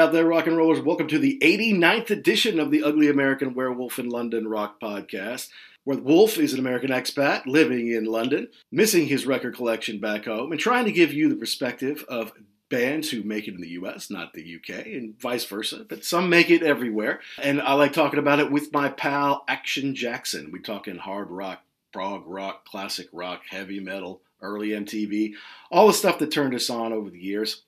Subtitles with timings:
[0.00, 0.80] out there, rock and rollers.
[0.80, 5.50] Welcome to the 89th edition of the Ugly American Werewolf in London rock podcast,
[5.84, 10.52] where wolf is an American expat living in London, missing his record collection back home,
[10.52, 12.32] and trying to give you the perspective of
[12.70, 16.30] bands who make it in the US, not the UK, and vice versa, but some
[16.30, 17.20] make it everywhere.
[17.38, 20.50] And I like talking about it with my pal Action Jackson.
[20.50, 21.60] We talk in hard rock,
[21.92, 25.34] prog rock, classic rock, heavy metal, early MTV,
[25.70, 27.64] all the stuff that turned us on over the years.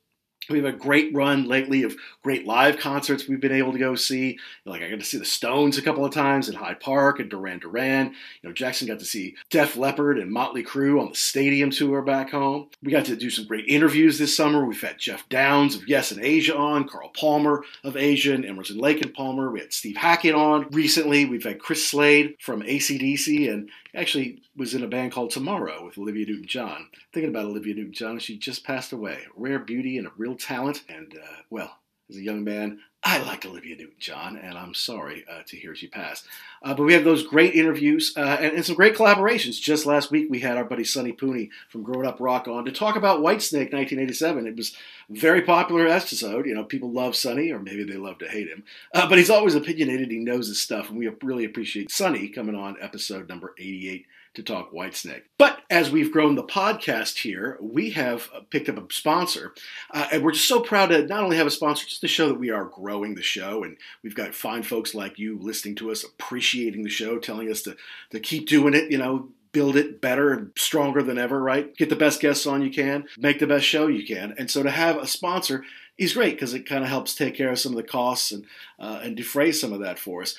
[0.49, 3.95] We've had a great run lately of great live concerts we've been able to go
[3.95, 4.39] see.
[4.65, 7.31] Like I got to see the Stones a couple of times in Hyde Park and
[7.31, 8.15] Duran Duran.
[8.43, 12.03] You know, Jackson got to see Def Leppard and Motley Crue on the stadium tour
[12.03, 12.69] back home.
[12.83, 14.65] We got to do some great interviews this summer.
[14.65, 18.79] We've had Geoff Downes of Yes and Asia on, Carl Palmer of Asia, and Emerson
[18.79, 19.51] Lake and Palmer.
[19.51, 21.25] We had Steve Hackett on recently.
[21.25, 25.99] We've had Chris Slade from ACDC and actually was in a band called Tomorrow with
[25.99, 26.89] Olivia Newton John.
[27.13, 29.21] Thinking about Olivia Newton John, she just passed away.
[29.37, 30.83] Rare beauty and a real talent.
[30.89, 31.79] And, uh, well,
[32.13, 35.75] as a young man, I liked Olivia Newton John, and I'm sorry uh, to hear
[35.75, 36.25] she passed.
[36.63, 39.61] Uh, but we have those great interviews uh, and, and, some great collaborations.
[39.61, 42.71] Just last week, we had our buddy Sonny Pooney from Growing Up Rock on to
[42.71, 44.47] talk about Whitesnake 1987.
[44.47, 44.77] It was
[45.11, 46.47] very popular episode.
[46.47, 48.63] You know, people love Sonny, or maybe they love to hate him.
[48.95, 50.11] Uh, but he's always opinionated.
[50.11, 54.43] He knows his stuff, and we really appreciate Sonny coming on episode number 88 to
[54.43, 55.23] talk Whitesnake.
[55.39, 59.55] But as we've grown the podcast here, we have picked up a sponsor.
[59.91, 62.29] Uh, and we're just so proud to not only have a sponsor, just to show
[62.29, 63.65] that we are growing the show.
[63.65, 67.63] And we've got fine folks like you listening to us, appreciating the show, telling us
[67.63, 67.77] to,
[68.11, 71.77] to keep doing it, you know, build it better and stronger than ever, right?
[71.77, 74.35] Get the best guests on you can, make the best show you can.
[74.39, 75.65] And so to have a sponsor
[75.99, 78.47] is great because it kind of helps take care of some of the costs and,
[78.79, 80.37] uh, and defray some of that for us.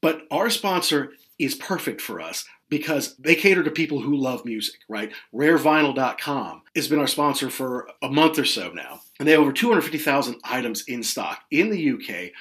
[0.00, 4.80] But our sponsor is perfect for us because they cater to people who love music,
[4.88, 5.12] right?
[5.34, 9.52] RareVinyl.com has been our sponsor for a month or so now, and they have over
[9.52, 12.32] 250,000 items in stock in the UK,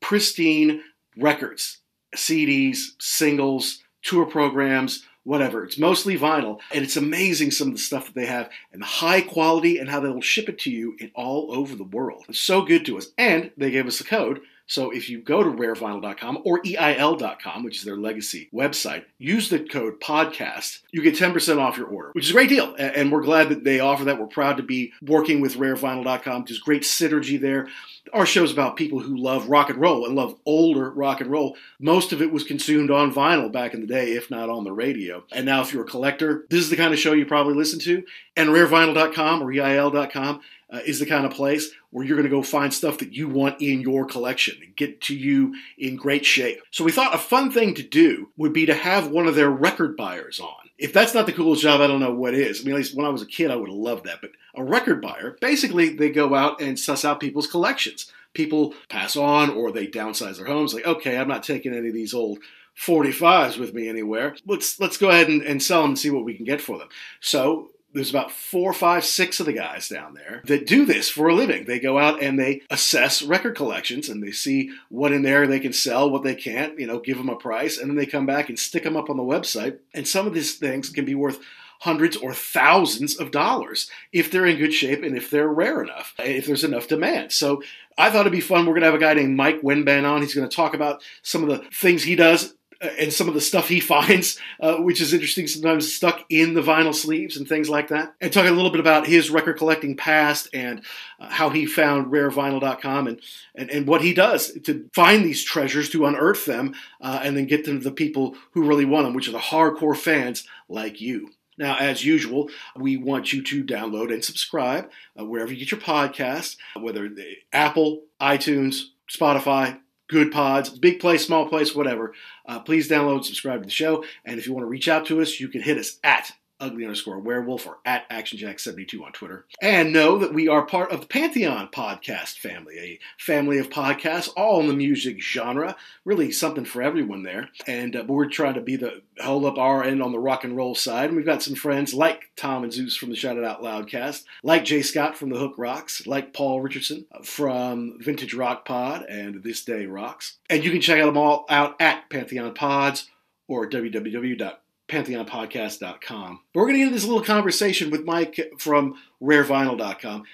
[0.00, 0.82] pristine
[1.16, 1.78] records,
[2.16, 5.64] CDs, singles, tour programs, whatever.
[5.64, 8.86] It's mostly vinyl, and it's amazing some of the stuff that they have and the
[8.86, 12.24] high quality and how they will ship it to you in all over the world.
[12.28, 15.42] It's so good to us, and they gave us a code so if you go
[15.42, 21.14] to rarevinyl.com or EIL.com, which is their legacy website, use the code podcast, you get
[21.14, 22.74] 10% off your order, which is a great deal.
[22.78, 24.18] And we're glad that they offer that.
[24.18, 26.44] We're proud to be working with rarevinyl.com.
[26.46, 27.68] There's great synergy there.
[28.12, 31.30] Our show is about people who love rock and roll and love older rock and
[31.30, 31.56] roll.
[31.78, 34.72] Most of it was consumed on vinyl back in the day, if not on the
[34.72, 35.24] radio.
[35.32, 37.78] And now, if you're a collector, this is the kind of show you probably listen
[37.80, 38.02] to.
[38.36, 40.40] And rarevinyl.com or EIL.com
[40.72, 43.28] uh, is the kind of place where you're going to go find stuff that you
[43.28, 46.60] want in your collection and get to you in great shape.
[46.70, 49.50] So we thought a fun thing to do would be to have one of their
[49.50, 50.54] record buyers on.
[50.78, 52.60] If that's not the coolest job, I don't know what is.
[52.60, 54.20] I mean, at least when I was a kid, I would have loved that.
[54.20, 58.10] But a record buyer, basically, they go out and suss out people's collections.
[58.32, 60.72] People pass on or they downsize their homes.
[60.72, 62.38] Like, okay, I'm not taking any of these old
[62.76, 64.34] 45s with me anywhere.
[64.46, 66.78] Let's let's go ahead and, and sell them and see what we can get for
[66.78, 66.88] them.
[67.20, 71.28] So there's about four, five, six of the guys down there that do this for
[71.28, 71.64] a living.
[71.64, 75.60] They go out and they assess record collections and they see what in there they
[75.60, 78.26] can sell, what they can't, you know, give them a price, and then they come
[78.26, 79.78] back and stick them up on the website.
[79.94, 81.40] And some of these things can be worth
[81.80, 86.14] hundreds or thousands of dollars if they're in good shape and if they're rare enough,
[86.18, 87.32] if there's enough demand.
[87.32, 87.60] So
[87.98, 88.66] I thought it'd be fun.
[88.66, 90.22] We're going to have a guy named Mike Wenban on.
[90.22, 93.40] He's going to talk about some of the things he does and some of the
[93.40, 97.68] stuff he finds, uh, which is interesting, sometimes stuck in the vinyl sleeves and things
[97.68, 98.14] like that.
[98.20, 100.82] And talking a little bit about his record collecting past and
[101.20, 103.20] uh, how he found rarevinyl.com and,
[103.54, 107.46] and, and what he does to find these treasures, to unearth them, uh, and then
[107.46, 111.00] get them to the people who really want them, which are the hardcore fans like
[111.00, 111.30] you.
[111.58, 115.80] Now, as usual, we want you to download and subscribe uh, wherever you get your
[115.80, 117.10] podcasts, whether
[117.52, 119.78] Apple, iTunes, Spotify,
[120.12, 122.12] Goodpods, big place, small place, whatever.
[122.46, 124.04] Uh, please download, subscribe to the show.
[124.24, 126.32] And if you want to reach out to us, you can hit us at
[126.62, 129.44] ugly underscore werewolf or at actionjack72 on Twitter.
[129.60, 134.30] And know that we are part of the Pantheon podcast family, a family of podcasts,
[134.36, 135.76] all in the music genre.
[136.04, 137.50] Really something for everyone there.
[137.66, 140.56] And uh, we're trying to be the hold up our end on the rock and
[140.56, 141.08] roll side.
[141.08, 143.88] And we've got some friends like Tom and Zeus from the Shout It Out Loud
[143.88, 149.04] cast, like Jay Scott from the Hook Rocks, like Paul Richardson from Vintage Rock Pod
[149.08, 150.38] and This Day Rocks.
[150.48, 153.10] And you can check them all out at Pantheon Pods
[153.48, 154.61] or www
[154.92, 156.40] pantheonpodcast.com.
[156.52, 160.24] But we're going to get into this little conversation with Mike from rarevinyl.com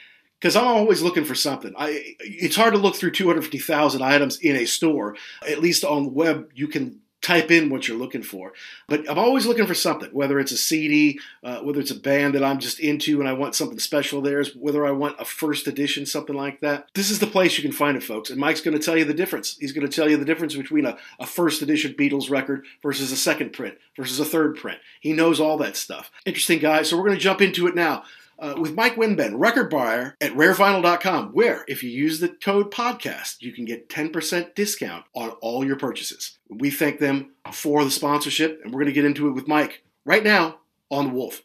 [0.40, 1.72] because I'm always looking for something.
[1.76, 5.16] I, it's hard to look through 250,000 items in a store.
[5.48, 8.52] At least on the web, you can type in what you're looking for.
[8.86, 12.34] But I'm always looking for something, whether it's a CD, uh, whether it's a band
[12.34, 15.66] that I'm just into and I want something special there, whether I want a first
[15.66, 16.88] edition, something like that.
[16.94, 18.30] This is the place you can find it, folks.
[18.30, 19.56] And Mike's going to tell you the difference.
[19.58, 23.10] He's going to tell you the difference between a, a first edition Beatles record versus
[23.10, 24.78] a second print versus a third print.
[25.00, 26.10] He knows all that stuff.
[26.24, 26.82] Interesting guy.
[26.82, 28.04] So we're going to jump into it now
[28.38, 33.40] uh, with Mike Wenban, record buyer at rarevinyl.com, where if you use the code podcast,
[33.40, 36.38] you can get 10% discount on all your purchases.
[36.48, 39.82] We thank them for the sponsorship, and we're going to get into it with Mike
[40.04, 40.58] right now
[40.90, 41.42] on The Wolf.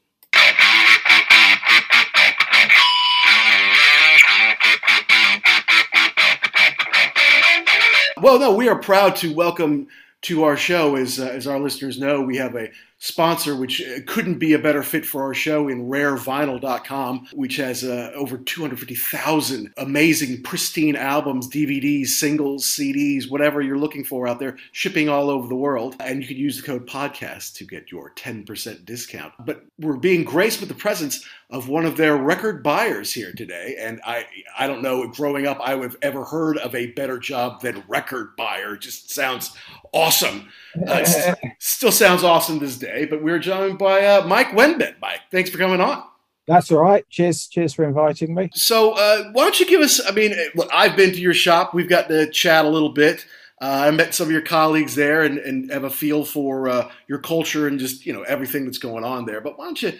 [8.21, 9.87] Well, no, we are proud to welcome
[10.21, 10.95] to our show.
[10.95, 12.69] As, uh, as our listeners know, we have a
[13.03, 17.83] sponsor, which uh, couldn't be a better fit for our show in rarevinyl.com, which has
[17.83, 24.57] uh, over 250,000 amazing, pristine albums, DVDs, singles, CDs, whatever you're looking for out there,
[24.71, 25.97] shipping all over the world.
[25.99, 29.33] And you can use the code podcast to get your 10% discount.
[29.45, 33.75] But we're being graced with the presence of one of their record buyers here today.
[33.79, 34.25] And I,
[34.57, 37.83] I don't know, growing up, I would have ever heard of a better job than
[37.87, 38.75] record buyer.
[38.75, 39.55] It just sounds
[39.93, 40.49] awesome.
[40.87, 41.05] Uh,
[41.59, 44.95] still sounds awesome this day, but we're joined by uh, Mike Wenban.
[45.01, 46.03] Mike, thanks for coming on.
[46.47, 47.07] That's all right.
[47.09, 48.49] Cheers, cheers for inviting me.
[48.53, 50.01] So, uh, why don't you give us?
[50.05, 51.73] I mean, look, I've been to your shop.
[51.73, 53.25] We've got to chat a little bit.
[53.61, 56.91] Uh, I met some of your colleagues there and, and have a feel for uh,
[57.07, 59.39] your culture and just you know everything that's going on there.
[59.39, 59.93] But why don't you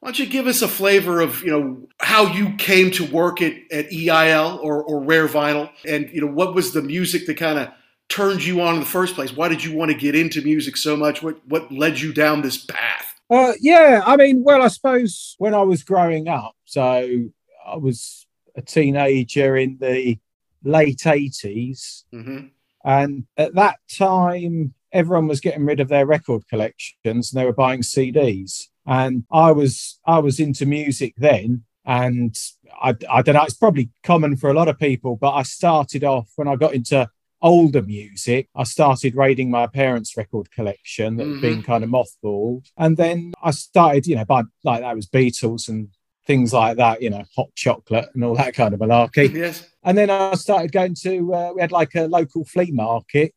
[0.00, 3.40] why don't you give us a flavor of you know how you came to work
[3.40, 7.38] at, at EIL or, or Rare Vinyl, and you know what was the music that
[7.38, 7.70] kind of
[8.08, 9.34] turned you on in the first place?
[9.34, 11.22] Why did you want to get into music so much?
[11.22, 13.20] What what led you down this path?
[13.28, 17.28] Uh, yeah, I mean, well, I suppose when I was growing up, so
[17.66, 20.18] I was a teenager in the
[20.62, 22.04] late 80s.
[22.12, 22.46] Mm-hmm.
[22.84, 27.52] And at that time, everyone was getting rid of their record collections and they were
[27.52, 28.64] buying CDs.
[28.86, 31.64] And I was I was into music then.
[31.84, 32.36] And
[32.82, 36.02] I, I don't know, it's probably common for a lot of people, but I started
[36.02, 37.08] off when I got into
[37.42, 41.32] older music, I started raiding my parents' record collection that mm-hmm.
[41.34, 42.70] had been kind of mothballed.
[42.76, 45.88] And then I started, you know, by like that was Beatles and
[46.26, 49.32] things like that, you know, hot chocolate and all that kind of malarkey.
[49.32, 49.68] yes.
[49.84, 53.34] And then I started going to, uh, we had like a local flea market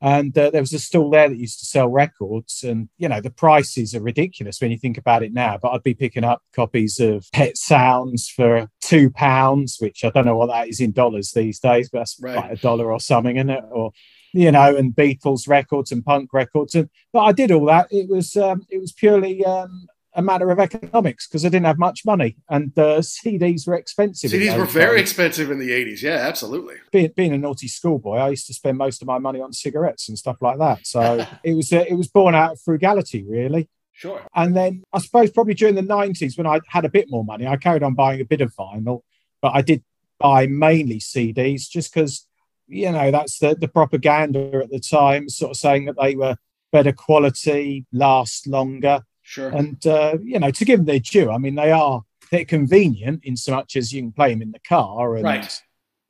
[0.00, 3.20] and uh, there was a stall there that used to sell records and you know
[3.20, 6.42] the prices are ridiculous when you think about it now but i'd be picking up
[6.54, 10.92] copies of pet sounds for two pounds which i don't know what that is in
[10.92, 12.36] dollars these days but that's right.
[12.36, 13.90] like a dollar or something in it or
[14.32, 18.08] you know and beatles records and punk records and but i did all that it
[18.08, 22.04] was um, it was purely um, a matter of economics because I didn't have much
[22.04, 24.30] money and uh, CDs were expensive.
[24.30, 26.02] CDs were very expensive in the 80s.
[26.02, 26.76] Yeah, absolutely.
[26.90, 30.08] Being, being a naughty schoolboy, I used to spend most of my money on cigarettes
[30.08, 30.86] and stuff like that.
[30.86, 33.68] So it was uh, it was born out of frugality, really.
[33.92, 34.22] Sure.
[34.34, 37.46] And then I suppose probably during the 90s when I had a bit more money,
[37.46, 39.02] I carried on buying a bit of vinyl,
[39.42, 39.84] but I did
[40.18, 42.26] buy mainly CDs just because,
[42.66, 46.36] you know, that's the, the propaganda at the time, sort of saying that they were
[46.72, 49.00] better quality, last longer.
[49.26, 49.48] Sure.
[49.48, 53.24] And uh, you know, to give them their due, I mean, they are they're convenient
[53.24, 55.62] in so much as you can play them in the car, and right.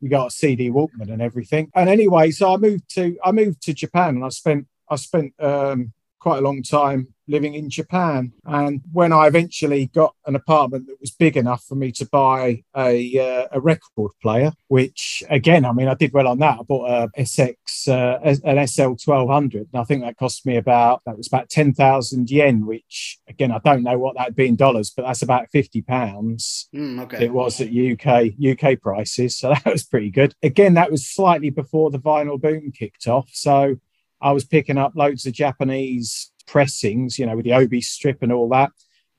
[0.03, 1.71] you got a CD Walkman and everything.
[1.75, 5.33] And anyway, so I moved to I moved to Japan, and I spent I spent
[5.41, 8.33] um, quite a long time living in Japan.
[8.45, 12.63] And when I eventually got an apartment that was big enough for me to buy
[12.77, 16.59] a, uh, a record player, which again, I mean, I did well on that.
[16.61, 21.03] I bought a SX, uh, an SL 1200, and I think that cost me about,
[21.07, 24.91] that was about 10,000 yen, which again, I don't know what that'd be in dollars,
[24.91, 26.69] but that's about 50 pounds.
[26.75, 27.25] Mm, okay.
[27.25, 29.37] It was at UK, UK prices.
[29.37, 30.35] So that was pretty good.
[30.43, 33.31] Again, that was slightly before the vinyl boom kicked off.
[33.33, 33.77] So
[34.21, 38.33] I was picking up loads of Japanese pressings, you know, with the Obi strip and
[38.33, 38.71] all that,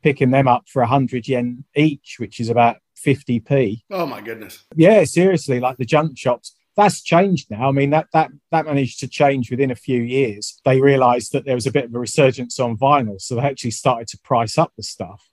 [0.03, 3.81] picking them up for 100 yen each, which is about 50p.
[3.91, 4.65] Oh, my goodness.
[4.75, 6.55] Yeah, seriously, like the junk shops.
[6.75, 7.69] That's changed now.
[7.69, 10.61] I mean, that that that managed to change within a few years.
[10.63, 13.71] They realised that there was a bit of a resurgence on vinyl, so they actually
[13.71, 15.27] started to price up the stuff.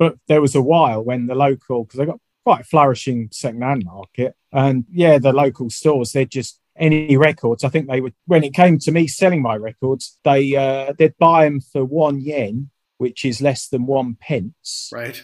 [0.00, 3.84] But there was a while when the local, because they got quite a flourishing second-hand
[3.84, 7.62] market, and yeah, the local stores they'd just any records.
[7.62, 11.16] I think they would when it came to me selling my records, they uh, they'd
[11.18, 14.90] buy them for one yen, which is less than one pence.
[14.92, 15.22] Right.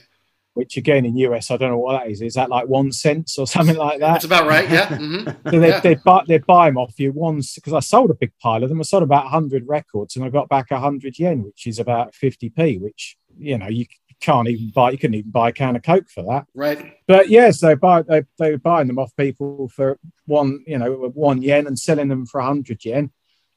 [0.54, 2.22] Which again in US, I don't know what that is.
[2.22, 4.12] Is that like one cent or something like that?
[4.12, 4.68] That's about right.
[4.70, 4.88] Yeah.
[4.88, 5.28] Mm-hmm.
[5.50, 5.80] so they'd, yeah.
[5.80, 8.68] they'd, buy they'd buy them off you once because I sold a big pile of
[8.68, 8.80] them.
[8.80, 12.50] I sold about hundred records and I got back hundred yen, which is about fifty
[12.50, 12.78] p.
[12.78, 13.86] Which you know you
[14.20, 17.28] can't even buy you couldn't even buy a can of coke for that right but
[17.28, 21.42] yes they buy they, they were buying them off people for one you know one
[21.42, 23.10] yen and selling them for 100 yen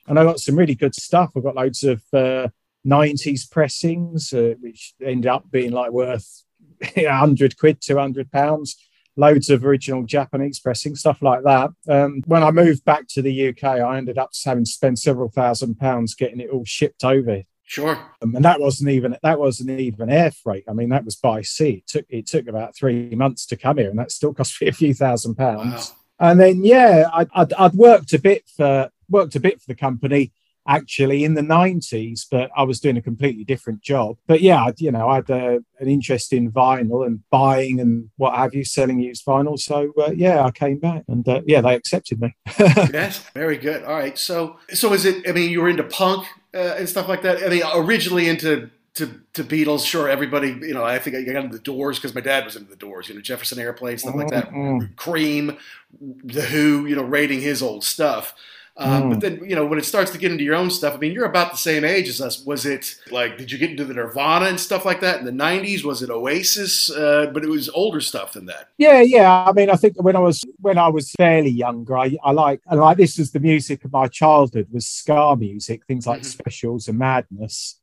[0.09, 1.31] and I got some really good stuff.
[1.37, 2.49] I got loads of uh,
[2.85, 6.43] 90s pressings, uh, which ended up being like worth
[6.95, 8.75] 100 quid, 200 pounds.
[9.15, 11.71] Loads of original Japanese pressing, stuff like that.
[11.87, 15.29] Um, when I moved back to the UK, I ended up having to spend several
[15.29, 17.99] thousand pounds getting it all shipped over Sure.
[18.23, 20.63] Um, and that wasn't even that wasn't even air freight.
[20.67, 21.83] I mean, that was by sea.
[21.83, 24.69] It took it took about three months to come here, and that still cost me
[24.69, 25.93] a few thousand pounds.
[26.19, 26.31] Wow.
[26.31, 29.75] And then yeah, I'd, I'd, I'd worked a bit for worked a bit for the
[29.75, 30.31] company
[30.67, 34.17] actually in the 90s, but I was doing a completely different job.
[34.27, 38.35] But yeah, you know, I had uh, an interest in vinyl and buying and what
[38.35, 39.57] have you, selling used vinyl.
[39.57, 42.35] So uh, yeah, I came back and uh, yeah, they accepted me.
[42.59, 43.83] yes, very good.
[43.83, 44.17] All right.
[44.17, 47.43] So, so is it, I mean, you were into punk uh, and stuff like that.
[47.43, 51.43] I mean, originally into to, to Beatles, sure, everybody, you know, I think I got
[51.43, 54.15] into the Doors because my dad was into the Doors, you know, Jefferson Airplane, stuff
[54.15, 54.93] like that, mm-hmm.
[54.95, 55.57] Cream,
[56.01, 58.35] The Who, you know, rating his old stuff.
[58.79, 59.09] Um, mm.
[59.09, 61.11] But then, you know, when it starts to get into your own stuff, I mean,
[61.11, 62.45] you're about the same age as us.
[62.45, 65.31] Was it like, did you get into the Nirvana and stuff like that in the
[65.31, 65.83] 90s?
[65.83, 66.89] Was it Oasis?
[66.89, 68.69] Uh, but it was older stuff than that.
[68.77, 69.43] Yeah, yeah.
[69.45, 72.61] I mean, I think when I was when I was fairly younger, I, I like
[72.67, 76.29] I like this was the music of my childhood was ska music, things like mm-hmm.
[76.29, 77.79] Specials and Madness.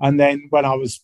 [0.00, 1.00] And then when I was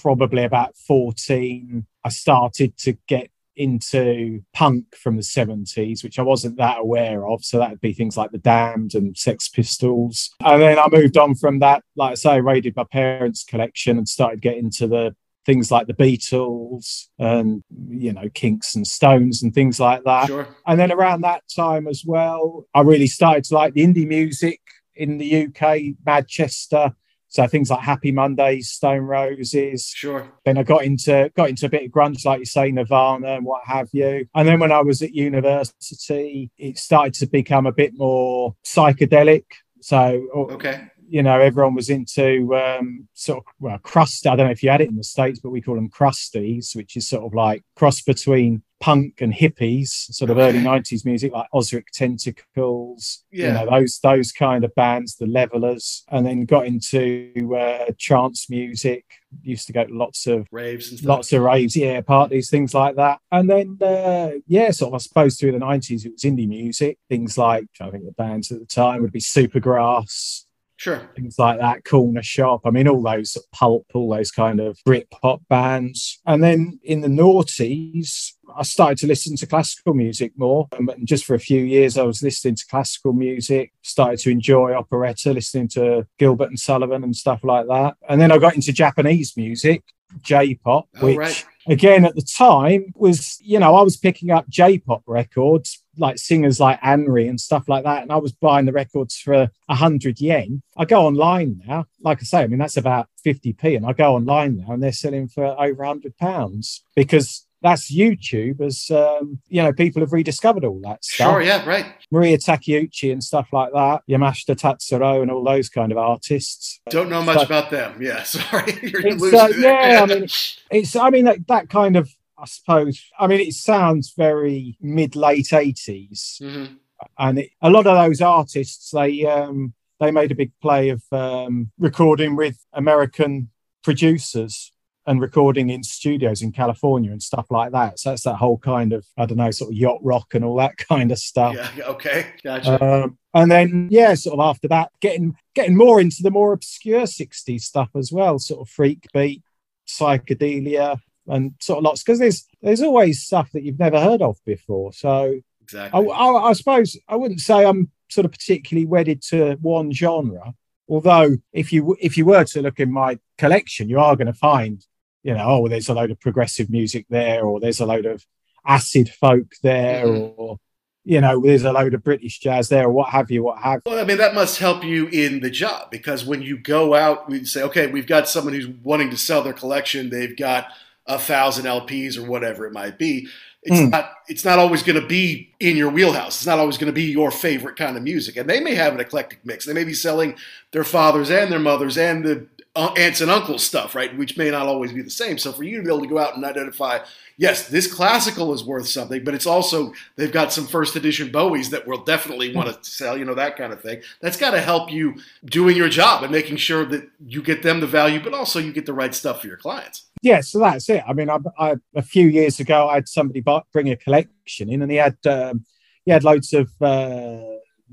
[0.00, 6.56] probably about 14, I started to get into punk from the 70s, which I wasn't
[6.58, 7.44] that aware of.
[7.44, 10.30] So that would be things like The Damned and Sex Pistols.
[10.40, 14.08] And then I moved on from that, like I say, raided my parents' collection and
[14.08, 19.54] started getting to the things like the Beatles and you know Kinks and Stones and
[19.54, 20.26] things like that.
[20.26, 20.48] Sure.
[20.66, 24.60] And then around that time as well, I really started to like the indie music
[24.96, 26.94] in the UK, Manchester,
[27.36, 29.92] so things like Happy Mondays, Stone Roses.
[29.94, 30.26] Sure.
[30.44, 33.44] Then I got into got into a bit of grunge, like you say, Nirvana and
[33.44, 34.26] what have you.
[34.34, 39.44] And then when I was at university, it started to become a bit more psychedelic.
[39.80, 44.26] So okay you know, everyone was into um, sort of well, crust.
[44.26, 46.74] I don't know if you had it in the states, but we call them crusties,
[46.74, 51.32] which is sort of like cross between punk and hippies, sort of early '90s music,
[51.32, 53.24] like Ozric Tentacles.
[53.30, 53.46] Yeah.
[53.46, 58.48] You know, those those kind of bands, the Levellers, and then got into uh, trance
[58.50, 59.04] music.
[59.42, 63.18] Used to go to lots of raves, lots of raves, yeah, parties, things like that.
[63.30, 66.98] And then, uh, yeah, sort of, I suppose through the '90s, it was indie music.
[67.10, 70.45] Things like I think the bands at the time would be Supergrass,
[70.86, 71.02] Sure.
[71.16, 72.60] Things like that, Cornershop.
[72.64, 76.20] I mean, all those pulp, all those kind of Brit pop bands.
[76.26, 80.68] And then in the noughties, I started to listen to classical music more.
[80.78, 84.30] Um, and just for a few years, I was listening to classical music, started to
[84.30, 87.96] enjoy operetta, listening to Gilbert and Sullivan and stuff like that.
[88.08, 89.82] And then I got into Japanese music,
[90.22, 91.46] J-pop, oh, which right.
[91.66, 96.60] again at the time was, you know, I was picking up J-pop records like singers
[96.60, 98.02] like Anri and stuff like that.
[98.02, 100.62] And I was buying the records for a hundred yen.
[100.76, 103.76] I go online now, like I say, I mean, that's about 50p.
[103.76, 108.60] And I go online now and they're selling for over hundred pounds because that's YouTube
[108.60, 111.32] as um, you know, people have rediscovered all that stuff.
[111.32, 111.86] Sure, yeah, right.
[112.10, 116.80] Maria Takeuchi and stuff like that, Yamashita Tatsuro and all those kind of artists.
[116.90, 118.00] Don't know much so, about them.
[118.00, 118.78] Yeah, sorry.
[118.82, 120.28] You're uh, yeah, I mean
[120.70, 123.02] it's I mean that, that kind of I suppose.
[123.18, 126.74] I mean, it sounds very mid late 80s, mm-hmm.
[127.18, 131.02] and it, a lot of those artists they um, they made a big play of
[131.12, 133.50] um, recording with American
[133.82, 134.72] producers
[135.06, 137.98] and recording in studios in California and stuff like that.
[137.98, 140.56] So that's that whole kind of I don't know, sort of yacht rock and all
[140.56, 141.54] that kind of stuff.
[141.54, 141.86] Yeah.
[141.86, 142.26] Okay.
[142.42, 142.84] Gotcha.
[142.84, 147.02] Um, and then yeah, sort of after that, getting getting more into the more obscure
[147.02, 149.42] '60s stuff as well, sort of freak beat,
[149.86, 154.38] psychedelia, and sort of lots because there's there's always stuff that you've never heard of
[154.44, 154.92] before.
[154.92, 159.56] So exactly, I, I, I, suppose I wouldn't say I'm sort of particularly wedded to
[159.60, 160.54] one genre.
[160.88, 164.32] Although if you if you were to look in my collection, you are going to
[164.32, 164.84] find
[165.22, 168.24] you know oh there's a load of progressive music there, or there's a load of
[168.64, 170.40] acid folk there, mm-hmm.
[170.40, 170.58] or
[171.06, 173.82] you know, there's a load of British jazz there, or what have you, what have.
[173.86, 177.30] Well, I mean, that must help you in the job because when you go out,
[177.30, 180.10] we say, okay, we've got someone who's wanting to sell their collection.
[180.10, 180.66] They've got
[181.06, 183.28] a thousand LPs or whatever it might be.
[183.62, 183.90] It's mm.
[183.90, 186.36] not it's not always going to be in your wheelhouse.
[186.36, 188.36] It's not always going to be your favorite kind of music.
[188.36, 189.64] And they may have an eclectic mix.
[189.64, 190.36] They may be selling
[190.70, 192.46] their fathers and their mothers and the
[192.76, 194.16] aunts and uncles stuff, right?
[194.16, 195.38] Which may not always be the same.
[195.38, 196.98] So for you to be able to go out and identify,
[197.36, 201.70] yes, this classical is worth something, but it's also they've got some first edition Bowies
[201.70, 204.02] that we'll definitely want to sell, you know, that kind of thing.
[204.20, 207.80] That's got to help you doing your job and making sure that you get them
[207.80, 210.06] the value, but also you get the right stuff for your clients.
[210.22, 211.02] Yeah, so that's it.
[211.06, 214.82] I mean, I, I, a few years ago, I had somebody bring a collection in,
[214.82, 215.64] and he had um,
[216.04, 217.42] he had loads of uh,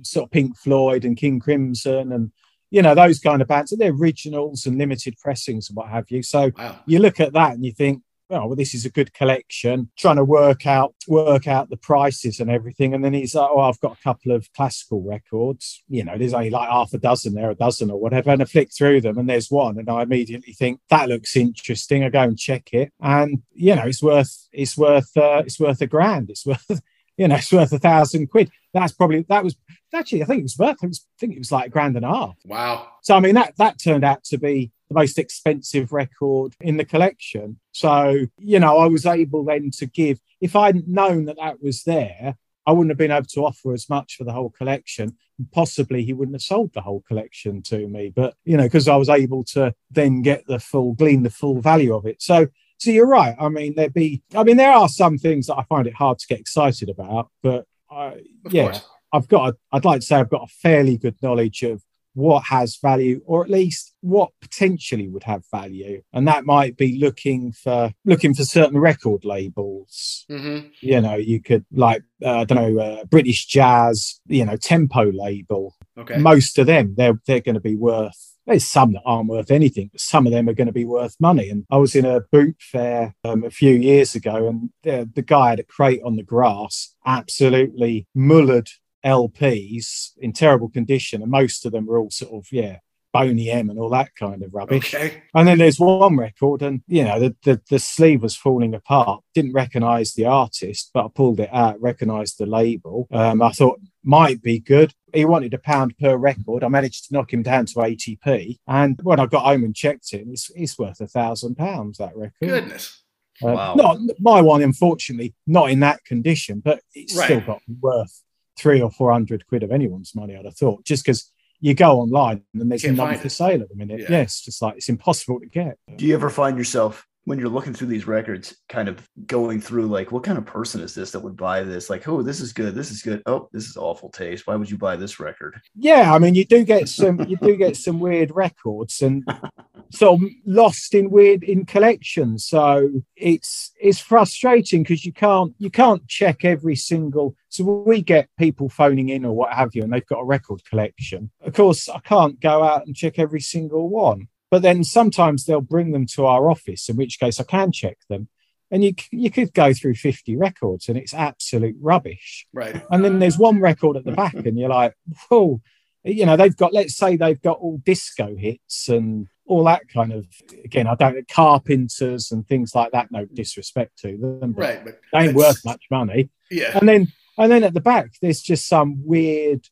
[0.04, 2.32] sort of Pink Floyd and King Crimson and
[2.72, 3.72] you know those kind of bands.
[3.72, 6.24] And they're originals and limited pressings and what have you.
[6.24, 6.80] So wow.
[6.86, 9.90] you look at that and you think, oh well, this is a good collection.
[9.98, 13.62] Trying to work out work out the prices and everything, and then he's like, oh,
[13.62, 15.84] I've got a couple of classical records.
[15.88, 18.46] You know, there's only like half a dozen there, a dozen or whatever, and I
[18.46, 22.04] flick through them, and there's one, and I immediately think that looks interesting.
[22.04, 25.82] I go and check it, and you know, it's worth it's worth uh, it's worth
[25.82, 26.30] a grand.
[26.30, 26.82] It's worth
[27.18, 28.50] you know, it's worth a thousand quid.
[28.74, 29.56] That's probably that was
[29.94, 30.78] actually I think it was worth.
[30.84, 30.90] I
[31.20, 32.36] think it was like a grand and a half.
[32.46, 32.88] Wow.
[33.02, 36.86] So I mean that that turned out to be the most expensive record in the
[36.86, 37.60] collection.
[37.72, 41.84] So, you know, I was able then to give, if I'd known that that was
[41.84, 42.36] there,
[42.66, 45.18] I wouldn't have been able to offer as much for the whole collection.
[45.52, 48.96] Possibly he wouldn't have sold the whole collection to me, but you know, because I
[48.96, 52.22] was able to then get the full, glean the full value of it.
[52.22, 52.48] So,
[52.78, 53.36] so you're right.
[53.40, 56.20] I mean, there'd be, I mean, there are some things that I find it hard
[56.20, 58.86] to get excited about, but I, yeah, course.
[59.12, 61.84] I've got, a, I'd like to say I've got a fairly good knowledge of
[62.14, 67.00] what has value or at least what potentially would have value and that might be
[67.00, 70.68] looking for looking for certain record labels mm-hmm.
[70.82, 75.12] you know you could like uh, i don't know uh, british jazz you know tempo
[75.12, 79.30] label okay most of them they're they're going to be worth there's some that aren't
[79.30, 81.50] worth anything, but some of them are going to be worth money.
[81.50, 85.22] And I was in a boot fair um, a few years ago, and the, the
[85.22, 88.70] guy had a crate on the grass, absolutely mullered
[89.06, 92.78] LPs in terrible condition, and most of them were all sort of yeah
[93.14, 94.94] Boney M and all that kind of rubbish.
[94.94, 95.22] Okay.
[95.36, 99.24] And then there's one record, and you know the, the, the sleeve was falling apart.
[99.36, 103.08] Didn't recognise the artist, but I pulled it out, recognised the label.
[103.12, 104.94] Um, I thought might be good.
[105.14, 106.64] He wanted a pound per record.
[106.64, 108.58] I managed to knock him down to 80p.
[108.68, 112.18] And when I got home and checked it, it's, it's worth a thousand pounds, that
[112.18, 112.34] record.
[112.42, 113.04] Goodness.
[113.42, 113.74] Uh, wow.
[113.76, 117.26] Not my one, unfortunately, not in that condition, but it's right.
[117.26, 118.24] still got worth
[118.58, 122.00] three or four hundred quid of anyone's money, I'd have thought, just because you go
[122.00, 124.02] online and there's nothing for sale at the minute.
[124.02, 124.08] Yeah.
[124.10, 125.78] Yes, just like it's impossible to get.
[125.96, 129.88] Do you ever find yourself when you're looking through these records, kind of going through
[129.88, 131.90] like, what kind of person is this that would buy this?
[131.90, 133.22] Like, oh, this is good, this is good.
[133.26, 134.46] Oh, this is awful taste.
[134.46, 135.60] Why would you buy this record?
[135.76, 139.26] Yeah, I mean, you do get some, you do get some weird records, and
[139.94, 142.46] sort of lost in weird in collections.
[142.46, 147.36] So it's it's frustrating because you can't you can't check every single.
[147.50, 150.66] So we get people phoning in or what have you, and they've got a record
[150.66, 151.32] collection.
[151.42, 154.28] Of course, I can't go out and check every single one.
[154.50, 157.98] But then sometimes they'll bring them to our office, in which case I can check
[158.10, 158.28] them.
[158.72, 162.48] And you you could go through 50 records and it's absolute rubbish.
[162.54, 162.84] Right.
[162.90, 164.96] And then there's one record at the back, and you're like,
[165.30, 165.62] whoa,
[166.04, 170.14] you know, they've got, let's say they've got all disco hits and all that kind
[170.14, 170.26] of
[170.64, 175.20] again i don't carpenters and things like that no disrespect to them right but they
[175.20, 176.30] ain't worth much money.
[176.50, 176.78] Yeah.
[176.78, 179.68] And then and then at the back there's just some weird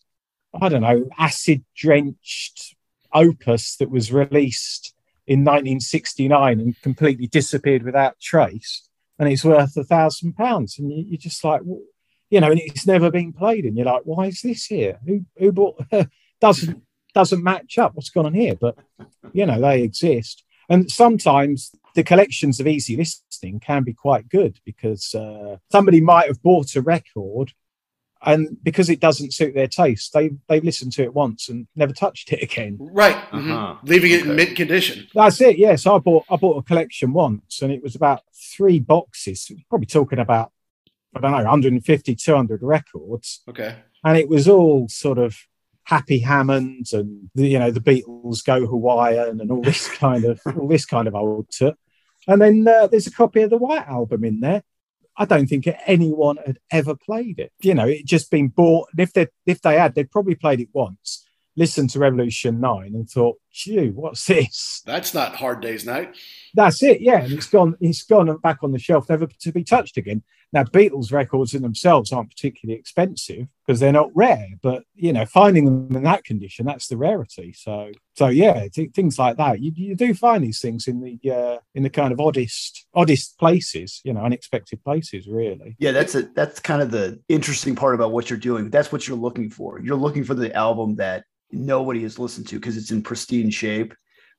[0.60, 2.76] i don't know acid drenched
[3.13, 4.94] opus that was released
[5.26, 8.89] in 1969 and completely disappeared without trace
[9.22, 10.80] and it's worth a thousand pounds.
[10.80, 11.62] And you, are just like
[12.30, 15.00] you know and it's never been played and you're like why is this here?
[15.06, 15.82] Who who bought
[16.41, 16.82] doesn't
[17.13, 18.77] doesn't match up what's going on here, but
[19.34, 20.43] you know, they exist.
[20.69, 26.27] And sometimes the collections of easy listening can be quite good because uh, somebody might
[26.27, 27.51] have bought a record
[28.23, 31.93] and because it doesn't suit their taste, they they've listened to it once and never
[31.93, 32.77] touched it again.
[32.80, 33.51] Right, mm-hmm.
[33.51, 33.75] uh-huh.
[33.84, 35.08] leaving it in mid condition.
[35.13, 35.58] That's it.
[35.58, 39.51] Yes, I bought I bought a collection once, and it was about three boxes.
[39.69, 40.51] Probably talking about
[41.15, 43.41] I don't know 150, 200 records.
[43.49, 45.36] Okay, and it was all sort of
[45.91, 50.39] Happy Hammond and the, you know the Beatles Go Hawaiian and all this kind of
[50.45, 51.75] all this kind of old stuff.
[52.30, 54.63] And then uh, there's a copy of the White Album in there.
[55.17, 57.51] I don't think anyone had ever played it.
[57.60, 58.88] You know, it just been bought.
[58.97, 61.27] If they if they had, they'd probably played it once,
[61.58, 66.16] listened to Revolution Nine, and thought, "Gee, what's this?" That's not Hard Day's Night.
[66.54, 67.02] That's it.
[67.02, 67.76] Yeah, and it's gone.
[67.80, 70.24] It's gone back on the shelf, never to be touched again.
[70.54, 75.26] Now, Beatles records in themselves aren't particularly expensive because they're not rare, but you know,
[75.26, 77.54] finding them in that condition, that's the rarity.
[77.54, 79.62] So, so yeah, things like that.
[79.62, 83.40] You, you do find these things in the uh, in the kind of oddest oddest
[83.40, 85.78] places, you know, unexpected places, really.
[85.80, 88.70] Yeah, that's a that's kind of the interesting part about what you're doing.
[88.70, 89.80] That's what you're looking for.
[89.80, 93.04] You're looking for the album that nobody has listened to because it's in
[93.41, 93.93] pristine shape.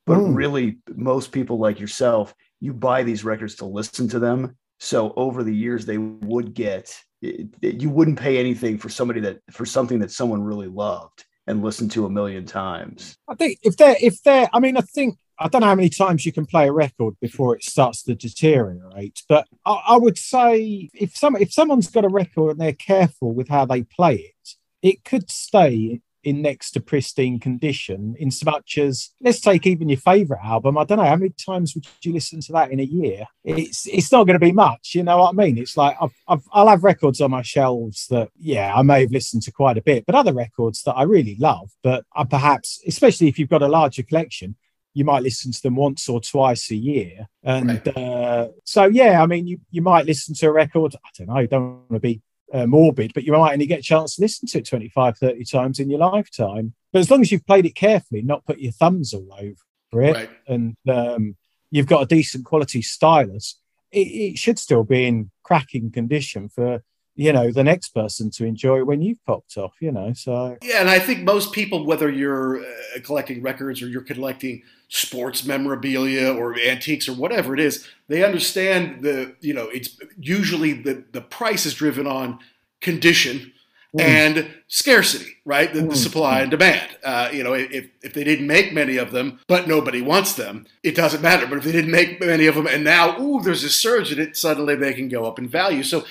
[0.05, 0.35] But mm.
[0.35, 5.45] really, most people like yourself, you buy these records to listen to them so over
[5.45, 10.11] the years, they would get you wouldn't pay anything for somebody that for something that
[10.11, 13.17] someone really loved and listened to a million times.
[13.29, 15.89] I think if they're if they're, I mean, I think I don't know how many
[15.89, 20.19] times you can play a record before it starts to deteriorate, but I, I would
[20.19, 24.17] say if some if someone's got a record and they're careful with how they play
[24.17, 29.67] it, it could stay in next to pristine condition in so much as let's take
[29.67, 30.79] even your favorite album.
[30.79, 33.27] I don't know how many times would you listen to that in a year?
[33.45, 35.59] It's it's not going to be much you know what i mean?
[35.59, 39.11] It's like I've, I've, i'll have records on my shelves that yeah i may have
[39.11, 42.83] listened to quite a bit but other records that i really love but I perhaps
[42.87, 44.57] especially if you've got a larger collection
[44.95, 47.27] you might listen to them once or twice a year.
[47.43, 47.97] And right.
[47.97, 51.47] uh, so yeah i mean you, you might listen to a record i don't know
[51.47, 52.21] don't want to be
[52.53, 55.45] uh, morbid, but you might only get a chance to listen to it 25, 30
[55.45, 56.75] times in your lifetime.
[56.93, 60.15] But as long as you've played it carefully, not put your thumbs all over it,
[60.15, 60.31] right.
[60.47, 61.37] and um,
[61.71, 63.59] you've got a decent quality stylus,
[63.91, 66.83] it, it, should still be in cracking condition for
[67.15, 69.75] you know the next person to enjoy when you've popped off.
[69.81, 73.89] You know, so yeah, and I think most people, whether you're uh, collecting records or
[73.89, 79.69] you're collecting sports memorabilia or antiques or whatever it is, they understand the you know
[79.69, 82.39] it's usually the the price is driven on
[82.81, 83.53] condition
[83.97, 84.01] mm.
[84.01, 85.73] and scarcity, right?
[85.73, 85.91] The, mm.
[85.91, 86.97] the supply and demand.
[87.05, 90.67] Uh, you know, if if they didn't make many of them, but nobody wants them,
[90.83, 91.47] it doesn't matter.
[91.47, 94.21] But if they didn't make many of them, and now ooh, there's a surge in
[94.21, 95.83] it, suddenly they can go up in value.
[95.83, 96.05] So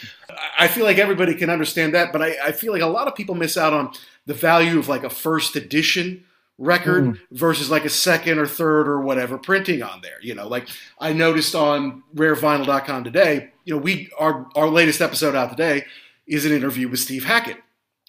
[0.59, 3.15] I feel like everybody can understand that, but I, I feel like a lot of
[3.15, 3.91] people miss out on
[4.25, 6.23] the value of like a first edition
[6.61, 7.19] record mm.
[7.31, 10.17] versus like a second or third or whatever printing on there.
[10.21, 10.67] You know, like
[10.99, 15.85] I noticed on rarevinyl.com today, you know, we our our latest episode out today
[16.27, 17.57] is an interview with Steve Hackett.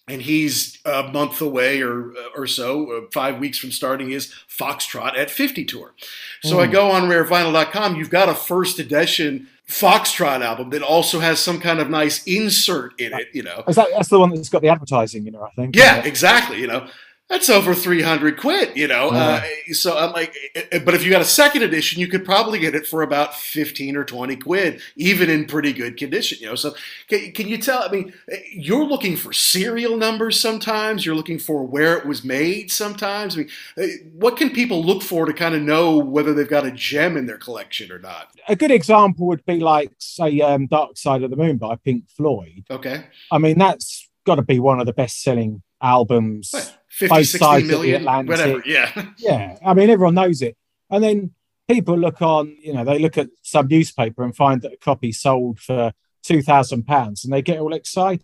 [0.09, 5.17] And he's a month away or or so, uh, five weeks from starting his Foxtrot
[5.17, 5.95] at 50 tour.
[6.43, 6.61] So mm.
[6.61, 7.97] I go on rarevinyl.com.
[7.97, 13.01] You've got a first edition Foxtrot album that also has some kind of nice insert
[13.01, 13.63] in it, you know.
[13.69, 15.77] Is that, that's the one that's got the advertising, you know, I think.
[15.77, 16.61] Yeah, exactly.
[16.61, 16.89] You know,
[17.33, 19.09] that's over 300 quid, you know?
[19.09, 22.27] Uh, so I'm like, eh, eh, but if you got a second edition, you could
[22.27, 26.47] probably get it for about 15 or 20 quid, even in pretty good condition, you
[26.49, 26.55] know?
[26.55, 26.75] So
[27.09, 31.39] can, can you tell, I mean, eh, you're looking for serial numbers sometimes, you're looking
[31.39, 33.35] for where it was made sometimes.
[33.35, 33.39] I
[33.79, 37.17] mean, what can people look for to kind of know whether they've got a gem
[37.17, 38.29] in their collection or not?
[38.47, 42.11] A good example would be like, say, um, Dark Side of the Moon by Pink
[42.11, 42.67] Floyd.
[42.71, 43.05] Okay.
[43.31, 46.51] I mean, that's got to be one of the best selling albums.
[46.55, 48.63] Right 50, 60 million, whatever.
[48.67, 49.07] Yeah.
[49.17, 49.57] Yeah.
[49.65, 50.57] I mean, everyone knows it.
[50.91, 51.31] And then
[51.69, 55.11] people look on, you know, they look at some newspaper and find that a copy
[55.11, 55.93] sold for
[56.27, 58.23] £2,000 and they get all excited.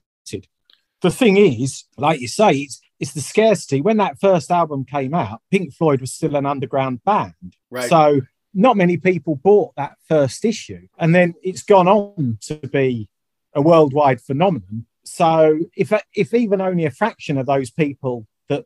[1.01, 3.81] The thing is, like you say, it's, it's the scarcity.
[3.81, 7.57] When that first album came out, Pink Floyd was still an underground band.
[7.71, 7.89] Right.
[7.89, 10.89] So not many people bought that first issue.
[10.99, 13.09] And then it's gone on to be
[13.55, 14.87] a worldwide phenomenon.
[15.09, 18.65] So if if even only a fraction of those people that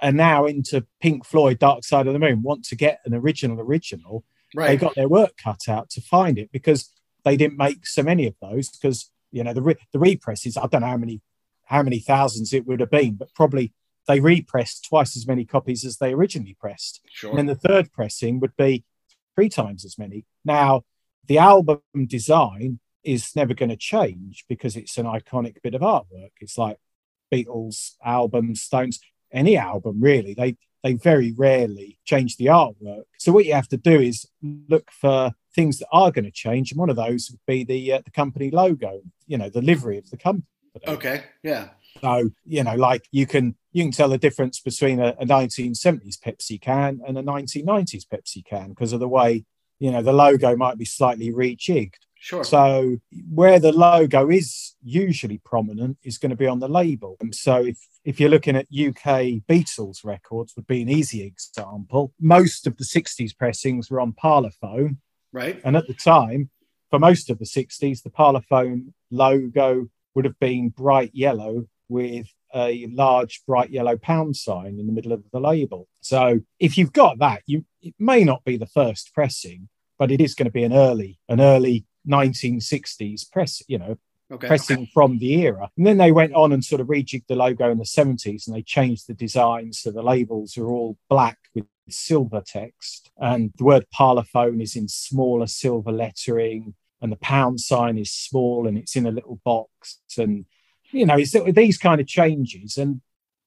[0.00, 3.60] are now into Pink Floyd, Dark Side of the Moon, want to get an original
[3.60, 4.24] original,
[4.54, 4.68] right.
[4.68, 6.90] they got their work cut out to find it because
[7.24, 10.56] they didn't make so many of those because you know the re- the represses.
[10.56, 11.20] I don't know how many
[11.64, 13.72] how many thousands it would have been, but probably
[14.08, 17.00] they repressed twice as many copies as they originally pressed.
[17.10, 17.30] Sure.
[17.30, 18.84] And then the third pressing would be
[19.34, 20.24] three times as many.
[20.44, 20.82] Now
[21.26, 26.32] the album design is never going to change because it's an iconic bit of artwork.
[26.40, 26.78] It's like
[27.32, 29.00] Beatles albums, Stones
[29.32, 30.34] any album really.
[30.34, 33.04] They they very rarely change the artwork.
[33.18, 36.72] So what you have to do is look for things that are going to change,
[36.72, 39.00] and one of those would be the uh, the company logo.
[39.26, 40.46] You know, the livery of the company.
[40.86, 41.24] Okay.
[41.42, 41.68] Yeah.
[42.00, 46.18] So you know, like you can you can tell the difference between a, a 1970s
[46.18, 49.44] Pepsi can and a 1990s Pepsi can because of the way
[49.78, 52.00] you know the logo might be slightly rejigged.
[52.22, 52.44] Sure.
[52.44, 52.98] So
[53.34, 57.16] where the logo is usually prominent is going to be on the label.
[57.20, 62.12] And so if if you're looking at UK Beatles records, would be an easy example.
[62.20, 64.98] Most of the 60s pressings were on Parlophone.
[65.32, 65.60] Right.
[65.64, 66.50] And at the time,
[66.90, 72.86] for most of the 60s, the Parlophone logo would have been bright yellow with a
[72.92, 75.88] large bright yellow pound sign in the middle of the label.
[76.02, 80.20] So if you've got that, you it may not be the first pressing, but it
[80.20, 83.96] is going to be an early, an early 1960s press, you know,
[84.32, 84.90] okay, pressing okay.
[84.92, 85.70] from the era.
[85.76, 88.56] And then they went on and sort of rejigged the logo in the 70s and
[88.56, 93.10] they changed the design so the labels are all black with silver text.
[93.18, 96.74] And the word parlophone is in smaller silver lettering.
[97.00, 99.98] And the pound sign is small and it's in a little box.
[100.16, 100.46] And,
[100.92, 102.76] you know, it's these kind of changes.
[102.76, 103.00] And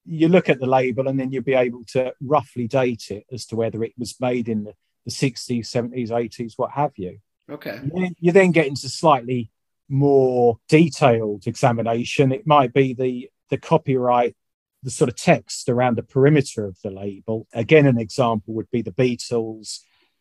[0.04, 3.46] you look at the label and then you'll be able to roughly date it as
[3.46, 4.74] to whether it was made in the,
[5.06, 7.18] the 60s, 70s, 80s, what have you.
[7.50, 7.80] Okay.
[8.18, 9.50] You then get into slightly
[9.88, 14.34] more detailed examination, it might be the the copyright,
[14.82, 17.46] the sort of text around the perimeter of the label.
[17.52, 19.78] Again, an example would be the Beatles.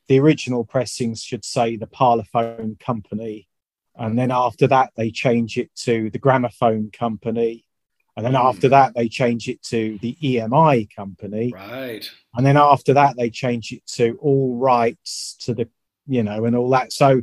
[0.08, 3.48] The original pressings should say the Parlophone Company,
[3.96, 7.66] and then after that they change it to the Gramophone Company,
[8.16, 8.46] And then mm.
[8.46, 11.52] after that, they change it to the EMI company.
[11.54, 12.10] Right.
[12.34, 15.68] And then after that, they change it to all rights to the,
[16.08, 16.94] you know, and all that.
[16.94, 17.22] So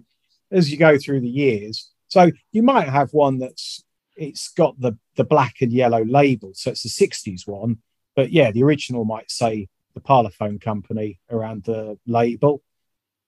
[0.51, 3.83] as you go through the years, so you might have one that's
[4.17, 7.79] it's got the the black and yellow label, so it's the '60s one.
[8.15, 12.63] But yeah, the original might say the Parlophone Company around the label.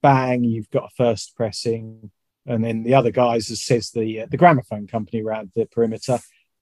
[0.03, 2.11] Bang, you've got a first pressing,
[2.47, 6.19] and then the other guys says the uh, the gramophone company around the perimeter.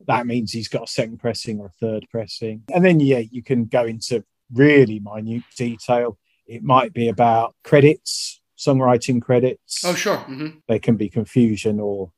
[0.06, 3.42] That means he's got a second pressing or a third pressing, and then yeah, you
[3.42, 6.18] can go into really minute detail.
[6.46, 9.84] It might be about credits, songwriting credits.
[9.84, 10.18] Oh, sure.
[10.18, 10.58] Mm-hmm.
[10.68, 12.12] There can be confusion or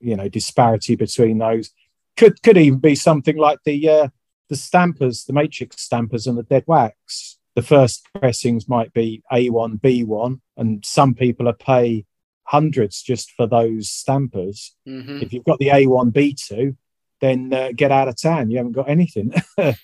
[0.00, 1.70] you know disparity between those.
[2.16, 4.08] Could could even be something like the uh,
[4.48, 7.38] the stampers, the matrix stampers, and the dead wax.
[7.56, 12.06] The first pressings might be A1, B1, and some people are pay
[12.44, 14.74] hundreds just for those stampers.
[14.86, 15.18] Mm-hmm.
[15.22, 16.76] If you've got the A1, B2,
[17.20, 18.50] then uh, get out of town.
[18.50, 19.34] You haven't got anything.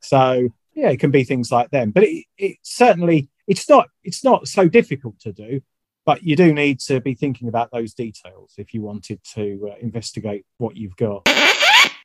[0.00, 1.90] so yeah, it can be things like them.
[1.90, 5.60] But it, it certainly it's not it's not so difficult to do.
[6.04, 9.74] But you do need to be thinking about those details if you wanted to uh,
[9.80, 11.22] investigate what you've got.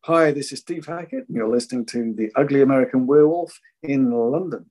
[0.06, 1.28] Hi, this is Steve Hackett.
[1.28, 4.66] And you're listening to The Ugly American Werewolf in London.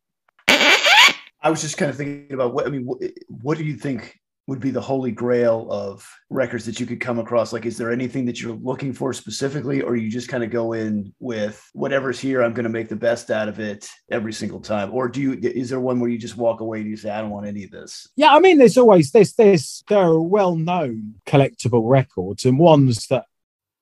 [0.49, 2.85] I was just kind of thinking about what I mean.
[2.85, 4.19] What, what do you think
[4.51, 7.53] would be the holy grail of records that you could come across?
[7.53, 10.73] Like, is there anything that you're looking for specifically, or you just kind of go
[10.73, 12.43] in with whatever's here?
[12.43, 14.93] I'm going to make the best out of it every single time.
[14.93, 15.39] Or do you?
[15.41, 17.63] Is there one where you just walk away and you say, I don't want any
[17.63, 18.09] of this?
[18.17, 23.07] Yeah, I mean, there's always there's there's there are well known collectible records and ones
[23.07, 23.27] that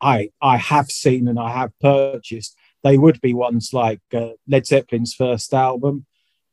[0.03, 2.59] I I have seen and I have purchased.
[2.85, 6.05] They would be ones like uh, Led Zeppelin's first album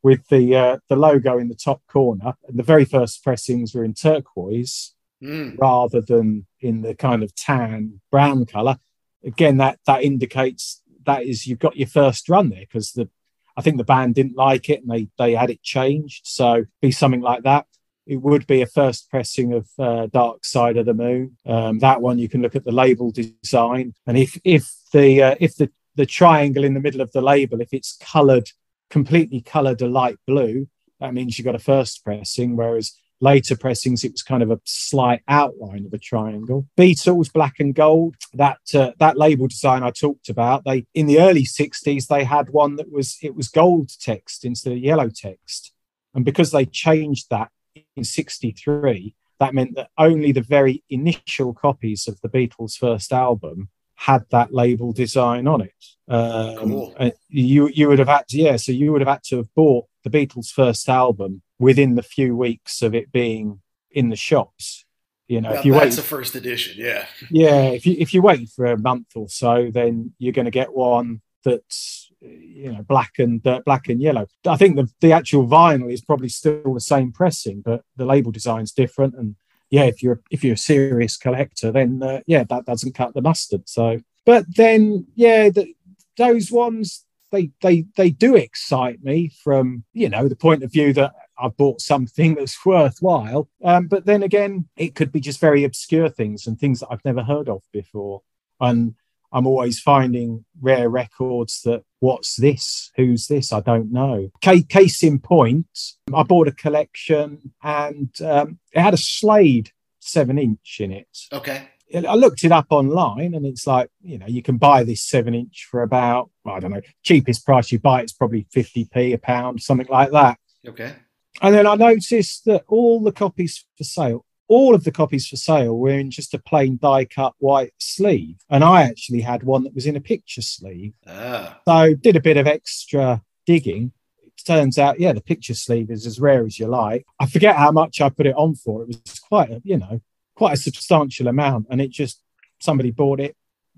[0.06, 2.36] with the uh, the logo in the top corner.
[2.48, 5.58] And the very first pressings were in turquoise mm.
[5.58, 8.78] rather than in the kind of tan brown color.
[9.24, 13.10] Again, that that indicates that is you've got your first run there because the
[13.58, 16.28] I think the band didn't like it and they they had it changed.
[16.28, 17.66] So be something like that.
[18.06, 21.36] It would be a first pressing of uh, Dark Side of the Moon.
[21.48, 25.36] Um, that one you can look at the label design, and if if the uh,
[25.40, 28.52] if the the triangle in the middle of the label, if it's coloured
[28.90, 30.68] completely coloured a light blue,
[31.00, 34.60] that means you got a first pressing, whereas later pressings it was kind of a
[34.66, 36.68] slight outline of a triangle.
[36.78, 41.20] Beatles black and gold, that uh, that label design I talked about, they in the
[41.20, 45.74] early 60s they had one that was it was gold text instead of yellow text.
[46.14, 47.50] And because they changed that
[47.96, 53.70] in 63, that meant that only the very initial copies of the Beatles' first album
[53.96, 55.74] had that label design on it.
[56.08, 57.12] Um, cool.
[57.30, 59.86] You you would have had to yeah, so you would have had to have bought
[60.04, 64.86] the Beatles' first album within the few weeks of it being in the shops.
[65.28, 67.06] You know, if you that's wait, a first edition, yeah.
[67.32, 70.52] Yeah, if you if you wait for a month or so, then you're going to
[70.52, 74.28] get one that's you know black and uh, black and yellow.
[74.46, 78.32] I think the the actual vinyl is probably still the same pressing, but the label
[78.32, 79.36] design's different and
[79.76, 83.22] yeah, if you're if you're a serious collector, then uh, yeah, that doesn't cut the
[83.22, 83.68] mustard.
[83.68, 85.74] So, but then yeah, the,
[86.16, 90.94] those ones they they they do excite me from you know the point of view
[90.94, 93.50] that I've bought something that's worthwhile.
[93.66, 97.04] Um, but then again, it could be just very obscure things and things that I've
[97.04, 98.22] never heard of before.
[98.62, 98.96] And
[99.34, 102.92] I'm always finding rare records that what's this?
[102.96, 103.52] Who's this?
[103.52, 104.30] I don't know.
[104.42, 105.68] Case in point,
[106.14, 111.08] I bought a collection and um, it had a Slade seven inch in it.
[111.34, 111.68] Okay.
[111.96, 115.34] I looked it up online and it's like, you know, you can buy this seven
[115.34, 119.62] inch for about, I don't know, cheapest price you buy it's probably 50p a pound,
[119.62, 120.38] something like that.
[120.68, 120.94] Okay.
[121.42, 125.38] And then I noticed that all the copies for sale all of the copies for
[125.38, 128.38] sale were in just a plain die cut white sleeve.
[128.50, 130.94] And I actually had one that was in a picture sleeve.
[131.08, 131.60] Ah.
[131.68, 133.92] So did a bit of extra digging.
[134.24, 137.06] It turns out, yeah, the picture sleeve is as rare as you like.
[137.20, 138.84] I forget how much I put it on for.
[138.84, 140.02] It was quite a, you know,
[140.36, 141.68] quite a substantial amount.
[141.70, 142.22] And it just
[142.60, 143.36] somebody bought it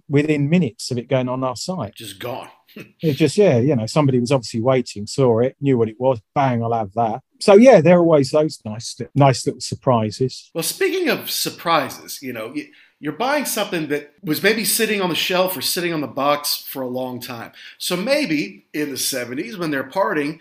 [0.10, 1.96] within minutes of it going on our site.
[1.96, 2.50] Just gone.
[3.02, 6.22] it just, yeah, you know, somebody was obviously waiting, saw it, knew what it was,
[6.36, 7.22] bang, I'll have that.
[7.40, 10.50] So yeah, there are always those nice, nice little surprises.
[10.54, 12.54] Well, speaking of surprises, you know,
[13.00, 16.58] you're buying something that was maybe sitting on the shelf or sitting on the box
[16.58, 17.52] for a long time.
[17.78, 20.40] So maybe in the 70s when they're parting,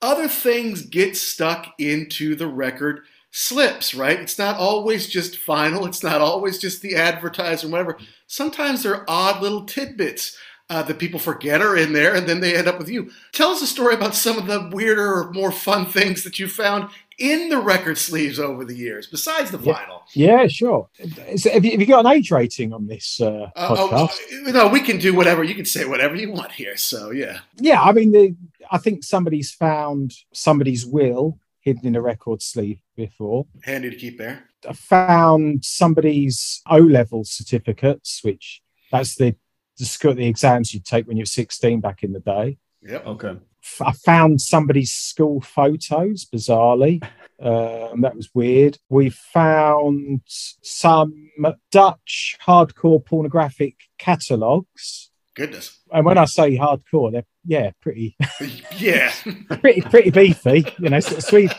[0.00, 4.20] other things get stuck into the record slips, right?
[4.20, 7.98] It's not always just final, it's not always just the advertiser, whatever.
[8.26, 10.36] Sometimes there are odd little tidbits
[10.70, 13.10] uh, that people forget are in there, and then they end up with you.
[13.32, 16.46] Tell us a story about some of the weirder or more fun things that you
[16.46, 19.74] found in the record sleeves over the years, besides the yeah.
[19.74, 20.00] vinyl?
[20.14, 20.88] Yeah, sure.
[20.98, 24.18] Is, have, you, have, you, got an age rating on this uh, uh, podcast?
[24.46, 25.42] Oh, no, we can do whatever.
[25.42, 26.76] You can say whatever you want here.
[26.76, 27.40] So, yeah.
[27.56, 28.34] Yeah, I mean, the,
[28.70, 33.46] I think somebody's found somebody's will hidden in a record sleeve before.
[33.62, 34.48] Handy to keep there.
[34.68, 39.34] I found somebody's O level certificates, which that's the,
[39.78, 42.58] the the exams you take when you're 16 back in the day.
[42.82, 43.06] Yep.
[43.06, 43.36] Okay.
[43.80, 47.02] I found somebody's school photos, bizarrely.
[47.40, 48.78] Um, that was weird.
[48.88, 51.30] We found some
[51.70, 55.11] Dutch hardcore pornographic catalogues.
[55.34, 55.78] Goodness.
[55.90, 58.16] And when I say hardcore, they're yeah, pretty
[58.76, 59.12] yeah,
[59.60, 60.66] pretty pretty beefy.
[60.78, 61.52] You know, sort of sweet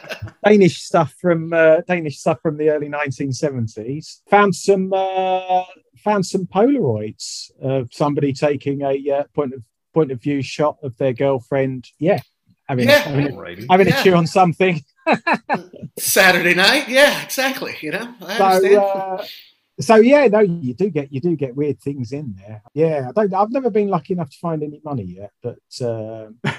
[0.46, 4.22] Danish stuff from uh, Danish stuff from the early 1970s.
[4.30, 5.64] Found some uh,
[5.98, 10.96] found some Polaroids of somebody taking a uh, point of point of view shot of
[10.98, 11.90] their girlfriend.
[12.00, 12.20] Yeah,
[12.68, 13.00] having yeah.
[13.00, 14.00] having, a, having yeah.
[14.00, 14.82] a chew on something.
[16.00, 17.76] Saturday night, yeah, exactly.
[17.82, 18.82] You know, I so, understand.
[18.82, 19.24] Uh,
[19.80, 22.62] so yeah, no, you do get you do get weird things in there.
[22.74, 23.34] Yeah, I don't.
[23.34, 25.60] I've never been lucky enough to find any money yet, but.
[25.82, 26.40] Um,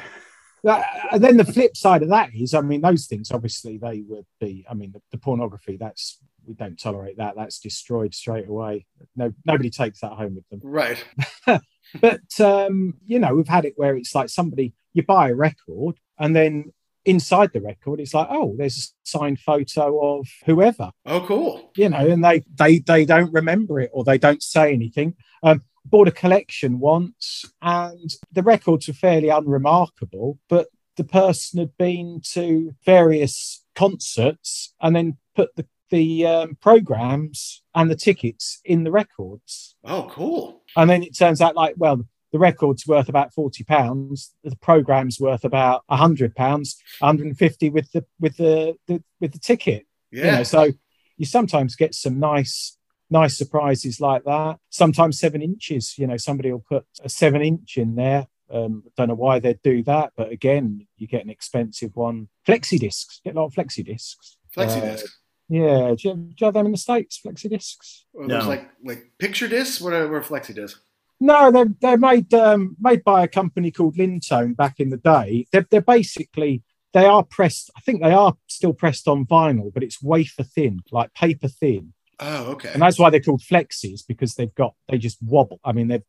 [0.64, 4.24] and then the flip side of that is, I mean, those things obviously they would
[4.40, 4.64] be.
[4.68, 7.35] I mean, the, the, pornography that's we don't tolerate that.
[7.37, 8.87] That's destroyed straight away.
[9.14, 10.61] No, nobody takes that home with them.
[10.62, 11.05] Right.
[12.00, 15.98] but um, you know, we've had it where it's like somebody you buy a record
[16.18, 16.72] and then
[17.07, 20.90] inside the record it's like oh there's a signed photo of whoever.
[21.07, 21.71] Oh cool.
[21.77, 25.14] You know and they they they don't remember it or they don't say anything.
[25.43, 31.77] Um bought a collection once and the records were fairly unremarkable but the person had
[31.77, 38.85] been to various concerts and then put the the um, programs and the tickets in
[38.85, 39.77] the records.
[39.85, 40.62] Oh cool.
[40.77, 45.20] And then it turns out like well the record's worth about 40 pounds the program's
[45.20, 50.33] worth about 100 pounds 150 with the with the, the with the ticket yeah you
[50.33, 50.73] know, so
[51.16, 52.77] you sometimes get some nice
[53.09, 57.77] nice surprises like that sometimes seven inches you know somebody will put a seven inch
[57.77, 61.94] in there um, don't know why they'd do that but again you get an expensive
[61.94, 66.11] one flexi discs get a lot of flexi discs flexi discs uh, yeah, do you,
[66.11, 67.20] have, do you, have, them in the states?
[67.23, 68.07] Flexi discs?
[68.14, 68.49] Well, no.
[68.49, 69.79] like like picture discs.
[69.79, 70.81] What are, what are flexi discs?
[71.20, 75.46] No, they're they're made um, made by a company called Lyntone back in the day.
[75.53, 77.70] They're they're basically they are pressed.
[77.77, 81.92] I think they are still pressed on vinyl, but it's wafer thin, like paper thin.
[82.20, 82.70] Oh, okay.
[82.72, 85.61] And that's why they're called flexis because they've got they just wobble.
[85.64, 86.03] I mean, they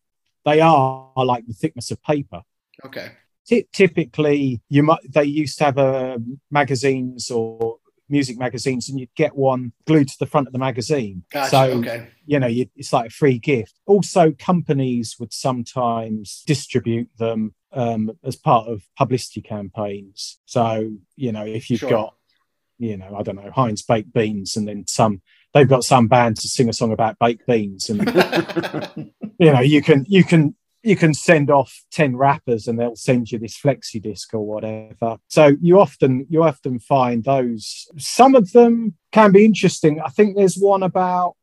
[0.45, 2.41] they are like the thickness of paper.
[2.83, 3.11] Okay.
[3.47, 6.17] T- typically, you might they used to have uh,
[6.51, 7.77] magazines or
[8.09, 11.23] music magazines and you'd get one glued to the front of the magazine.
[11.31, 11.49] Gotcha.
[11.49, 12.09] So, okay.
[12.25, 13.73] you know, you, it's like a free gift.
[13.85, 20.39] Also, companies would sometimes distribute them um, as part of publicity campaigns.
[20.45, 21.89] So, you know, if you've Sure.
[21.89, 22.15] got,
[22.77, 25.21] you know, I don't know, Heinz baked beans and then some,
[25.53, 28.05] they've got some band to sing a song about baked beans and,
[29.39, 33.31] you know, you can, you can, you can send off 10 wrappers and they'll send
[33.31, 38.51] you this flexi disc or whatever so you often you often find those some of
[38.51, 41.35] them can be interesting i think there's one about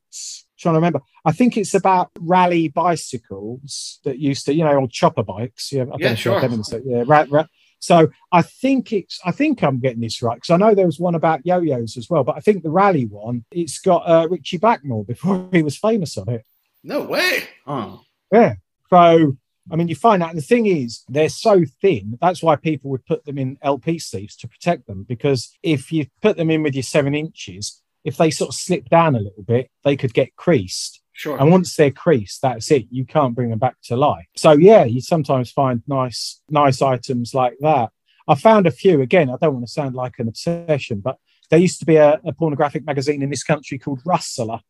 [0.59, 4.89] trying to remember i think it's about Raleigh bicycles that used to you know on
[4.89, 6.41] chopper bikes yeah, I Yeah, know if you've sure.
[6.41, 7.47] had them, so, yeah ra- ra-
[7.81, 11.01] so i think it's i think i'm getting this right because i know there was
[11.01, 14.59] one about yo-yos as well but i think the Raleigh one it's got uh, Ritchie
[14.59, 16.45] Blackmore before he was famous on it
[16.85, 17.45] No way.
[17.67, 18.03] Oh.
[18.33, 18.55] yeah.
[18.93, 19.37] So,
[19.71, 20.35] I mean, you find out.
[20.35, 22.19] The thing is, they're so thin.
[22.21, 25.05] That's why people would put them in LP sleeves to protect them.
[25.09, 28.91] Because if you put them in with your seven inches, if they sort of slip
[28.91, 31.01] down a little bit, they could get creased.
[31.13, 31.39] Sure.
[31.39, 32.87] And once they're creased, that's it.
[32.91, 34.27] You can't bring them back to life.
[34.37, 37.91] So yeah, you sometimes find nice, nice items like that.
[38.29, 39.01] I found a few.
[39.01, 41.19] Again, I don't want to sound like an obsession, but
[41.51, 44.61] there used to be a, a pornographic magazine in this country called Rustler,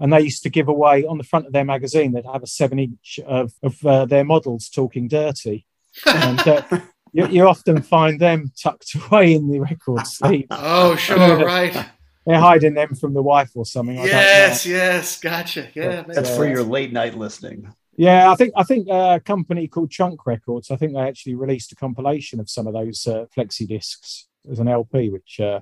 [0.00, 2.12] and they used to give away on the front of their magazine.
[2.12, 5.66] They'd have a seven-inch of of uh, their models talking dirty,
[6.06, 6.62] and uh,
[7.12, 10.46] you, you often find them tucked away in the record sleeve.
[10.50, 11.44] oh, sure.
[11.44, 11.86] Right.
[12.26, 13.98] They're hiding them from the wife or something.
[13.98, 14.66] I don't yes.
[14.66, 15.20] Yes.
[15.20, 15.68] Gotcha.
[15.74, 16.02] Yeah.
[16.02, 16.38] But, That's man.
[16.38, 17.72] for Uh, your late night listening.
[17.96, 20.70] Yeah, I think I think uh, a company called Trunk Records.
[20.70, 24.58] I think they actually released a compilation of some of those uh, flexi discs as
[24.58, 25.60] an LP, which uh,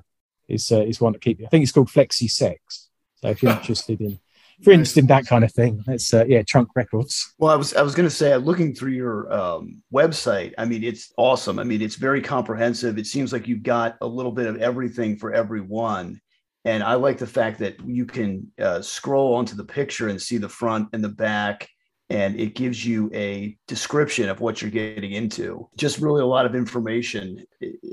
[0.49, 1.41] is uh, is one to keep.
[1.45, 2.91] I think it's called Flexi Sex.
[3.17, 4.21] So if you're interested in
[4.59, 7.35] if you're interested in that kind of thing, it's uh, yeah, Trunk Records.
[7.39, 10.83] Well, I was I was going to say, looking through your um, website, I mean,
[10.83, 11.59] it's awesome.
[11.59, 12.99] I mean, it's very comprehensive.
[12.99, 16.21] It seems like you've got a little bit of everything for everyone,
[16.65, 20.39] and I like the fact that you can uh, scroll onto the picture and see
[20.39, 21.69] the front and the back,
[22.11, 25.69] and it gives you a description of what you're getting into.
[25.77, 27.45] Just really a lot of information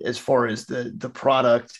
[0.03, 1.77] as far as the the product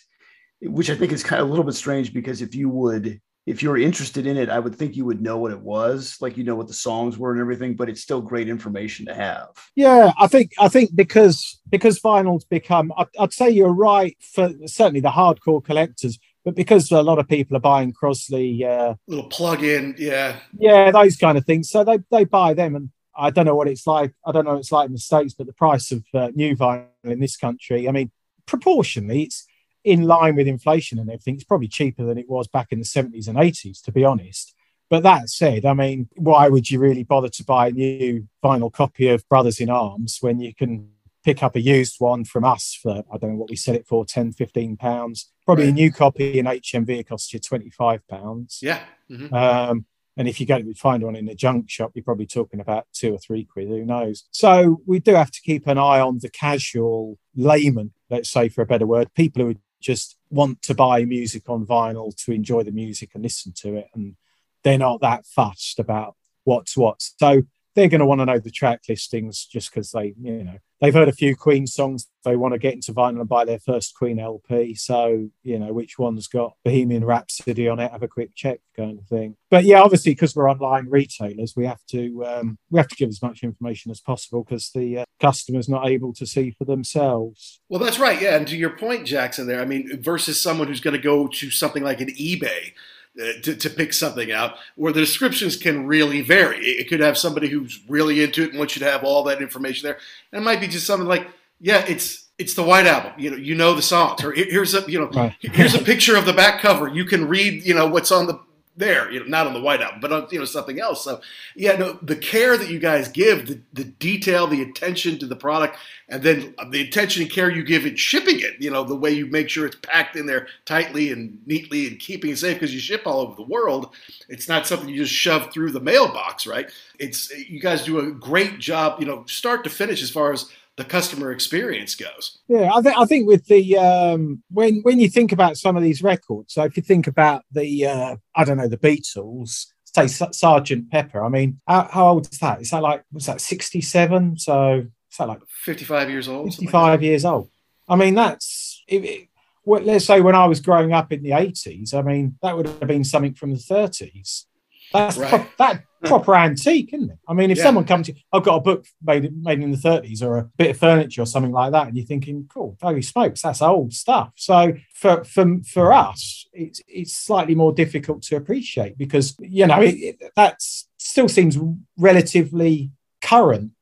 [0.62, 3.62] which I think is kind of a little bit strange because if you would if
[3.62, 6.42] you're interested in it, I would think you would know what it was, like you
[6.42, 9.48] know what the songs were and everything, but it's still great information to have.
[9.76, 14.52] Yeah, I think I think because because vinyl's become I'd, I'd say you're right for
[14.66, 19.28] certainly the hardcore collectors, but because a lot of people are buying Crosley uh, little
[19.28, 23.46] plug-in, yeah, yeah, those kind of things, so they they buy them, and I don't
[23.46, 24.12] know what it's like.
[24.26, 26.56] I don't know what it's like in the states, but the price of uh, new
[26.56, 28.10] vinyl in this country, I mean,
[28.44, 29.46] proportionally, it's
[29.86, 31.36] in line with inflation and everything.
[31.36, 34.52] It's probably cheaper than it was back in the 70s and 80s, to be honest.
[34.90, 38.72] But that said, I mean, why would you really bother to buy a new vinyl
[38.72, 40.90] copy of Brothers in Arms when you can
[41.24, 43.86] pick up a used one from us for, I don't know what we sell it
[43.86, 45.30] for, 10, 15 pounds?
[45.44, 45.70] Probably right.
[45.70, 48.58] a new copy in HMV costs you 25 pounds.
[48.60, 48.80] Yeah.
[49.08, 49.32] Mm-hmm.
[49.32, 52.58] Um, and if you go to find one in a junk shop, you're probably talking
[52.58, 54.24] about two or three quid, who knows?
[54.30, 58.62] So we do have to keep an eye on the casual layman, let's say for
[58.62, 62.72] a better word, people who just want to buy music on vinyl to enjoy the
[62.72, 63.88] music and listen to it.
[63.94, 64.16] And
[64.64, 67.00] they're not that fussed about what's what.
[67.00, 67.42] So
[67.74, 70.94] they're going to want to know the track listings just because they, you know, they've
[70.94, 72.08] heard a few Queen songs.
[72.24, 74.74] They want to get into vinyl and buy their first Queen LP.
[74.74, 77.92] So, you know, which one's got Bohemian Rhapsody on it?
[77.92, 79.36] Have a quick check, kind of thing.
[79.50, 83.08] But yeah, obviously, because we're online retailers, we have to um, we have to give
[83.08, 87.60] as much information as possible because the uh, customer's not able to see for themselves.
[87.68, 88.20] Well, that's right.
[88.20, 89.60] Yeah, and to your point, Jackson, there.
[89.60, 92.72] I mean, versus someone who's going to go to something like an eBay
[93.18, 96.58] Uh, to, to pick something out where the descriptions can really vary.
[96.58, 99.40] It could have somebody who's really into it and wants you to have all that
[99.40, 99.98] information there.
[100.32, 101.26] And it might be just something like,
[101.58, 103.12] yeah, it's it's the White Album.
[103.16, 104.22] You know, you know the songs.
[104.22, 105.34] Or here's a you know right.
[105.40, 106.88] here's a picture of the back cover.
[106.88, 108.38] You can read you know what's on the
[108.76, 111.04] there, you know, not on the White but on you know something else.
[111.04, 111.20] So
[111.54, 115.36] yeah, no, the care that you guys give, the, the detail, the attention to the
[115.36, 118.54] product, and then the attention and care you give in shipping it.
[118.58, 121.98] You know, the way you make sure it's packed in there tightly and neatly and
[121.98, 123.94] keeping it safe because you ship all over the world.
[124.28, 126.70] It's not something you just shove through the mailbox, right?
[126.98, 130.50] It's you guys do a great job, you know, start to finish as far as
[130.76, 132.38] the customer experience goes.
[132.48, 135.82] Yeah, I think I think with the um, when when you think about some of
[135.82, 140.06] these records, so if you think about the uh, I don't know the Beatles, say
[140.06, 141.24] Sergeant Pepper.
[141.24, 142.60] I mean, how, how old is that?
[142.60, 144.38] Is that like was that sixty seven?
[144.38, 146.50] So is that like fifty five years old?
[146.50, 147.50] Fifty five like years old.
[147.88, 149.28] I mean, that's it, it,
[149.64, 151.94] well, let's say when I was growing up in the eighties.
[151.94, 154.46] I mean, that would have been something from the thirties.
[154.92, 155.46] That's right.
[155.58, 157.18] that proper antique, isn't it?
[157.28, 157.64] I mean, if yeah.
[157.64, 160.50] someone comes to you, I've got a book made made in the 30s or a
[160.56, 163.92] bit of furniture or something like that, and you're thinking, cool, holy smokes, that's old
[163.92, 164.32] stuff.
[164.36, 169.80] So for for for us, it's it's slightly more difficult to appreciate because you know
[169.80, 171.58] it, it, that still seems
[171.96, 172.90] relatively
[173.22, 173.72] current.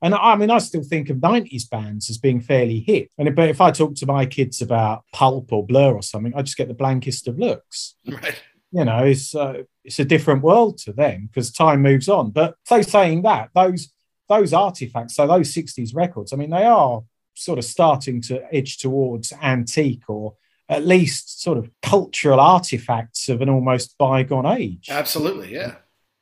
[0.00, 3.08] And I mean, I still think of 90s bands as being fairly hip.
[3.18, 6.42] And but if I talk to my kids about Pulp or Blur or something, I
[6.42, 7.96] just get the blankest of looks.
[8.06, 8.40] Right
[8.70, 12.30] you know, it's uh, it's a different world to them because time moves on.
[12.30, 13.92] But so saying that, those
[14.28, 17.02] those artifacts, so those 60s records, I mean, they are
[17.34, 20.34] sort of starting to edge towards antique or
[20.68, 24.88] at least sort of cultural artifacts of an almost bygone age.
[24.90, 25.76] Absolutely, yeah.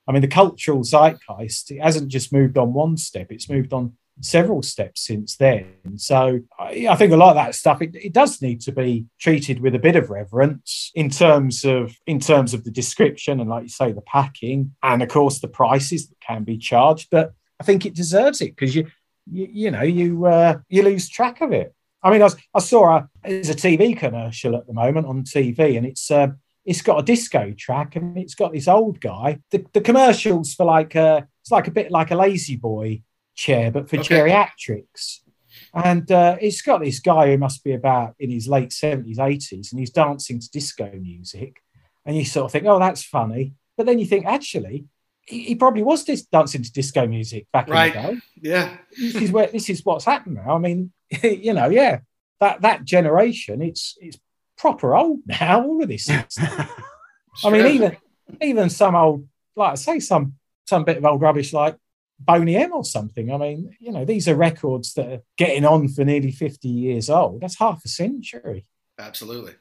[0.07, 3.95] I mean, the cultural zeitgeist it hasn't just moved on one step; it's moved on
[4.21, 5.67] several steps since then.
[5.97, 9.07] So I, I think a lot of that stuff it, it, does need to be
[9.21, 13.51] treated with a bit of reverence in terms of in terms of the description and,
[13.51, 17.09] like you say, the packing and of course the prices that can be charged.
[17.11, 18.87] But I think it deserves it because you,
[19.31, 21.75] you, you know you uh, you lose track of it.
[22.03, 25.77] I mean, I, I saw a there's a TV commercial at the moment on TV,
[25.77, 26.29] and it's uh,
[26.65, 29.41] it's got a disco track, and it's got this old guy.
[29.51, 33.03] The, the commercials for like uh, it's like a bit like a lazy boy
[33.37, 34.17] chair, but for okay.
[34.17, 35.21] geriatrics.
[35.75, 39.71] And uh, it's got this guy who must be about in his late 70s, 80s,
[39.71, 41.59] and he's dancing to disco music.
[42.05, 43.53] And you sort of think, oh, that's funny.
[43.77, 44.87] But then you think, actually,
[45.27, 47.95] he, he probably was dis- dancing to disco music back right.
[47.95, 48.21] in the day.
[48.43, 48.77] Yeah.
[48.99, 50.55] this is where this is what's happened now.
[50.55, 52.01] I mean, you know, yeah,
[52.41, 54.19] that that generation, it's it's
[54.57, 56.09] proper old now, all of this.
[57.45, 57.97] I mean, even
[58.41, 60.35] even some old, like I say, some
[60.67, 61.77] some bit of old rubbish like
[62.19, 63.33] Boney M or something.
[63.33, 67.11] I mean, you know, these are records that are getting on for nearly 50 years
[67.11, 67.41] old.
[67.41, 68.65] That's half a century.
[68.99, 69.55] Absolutely.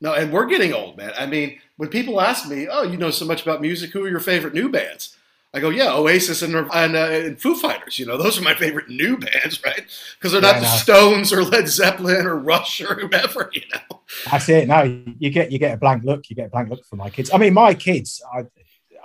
[0.00, 1.12] No, and we're getting old, man.
[1.18, 3.90] I mean, when people ask me, "Oh, you know so much about music.
[3.90, 5.16] Who are your favorite new bands?"
[5.52, 7.98] I go, "Yeah, Oasis and and, uh, and Foo Fighters.
[7.98, 9.82] You know, those are my favorite new bands, right?
[10.18, 13.50] Because they're not yeah, the Stones or Led Zeppelin or Rush or whoever.
[13.60, 14.00] You know,
[14.30, 14.68] that's it.
[14.68, 14.82] No,
[15.18, 16.30] you get you get a blank look.
[16.30, 17.30] You get a blank look from my kids.
[17.32, 18.22] I mean, my kids.
[18.32, 18.44] I,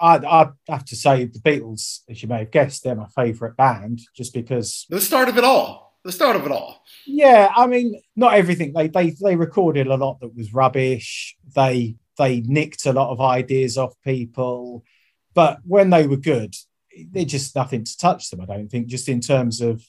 [0.01, 3.55] I'd, I'd, have to say the Beatles, as you may have guessed, they're my favourite
[3.55, 5.97] band, just because the start of it all.
[6.03, 6.83] the start of it all.
[7.05, 8.73] Yeah, I mean, not everything.
[8.73, 11.35] They they they recorded a lot that was rubbish.
[11.55, 14.83] They they nicked a lot of ideas off people,
[15.33, 16.55] but when they were good,
[17.11, 18.41] they're just nothing to touch them.
[18.41, 19.83] I don't think, just in terms of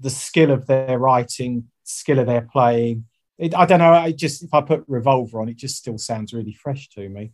[0.00, 3.06] the skill of their writing, skill of their playing.
[3.38, 3.92] It, I don't know.
[3.92, 7.32] I just if I put Revolver on, it just still sounds really fresh to me.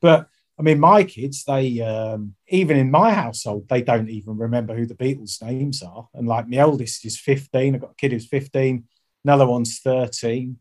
[0.00, 0.28] But
[0.62, 4.86] I mean, my kids, they um, even in my household, they don't even remember who
[4.86, 6.08] the Beatles' names are.
[6.14, 8.84] And like my oldest is 15, I've got a kid who's 15,
[9.24, 10.56] another one's 13,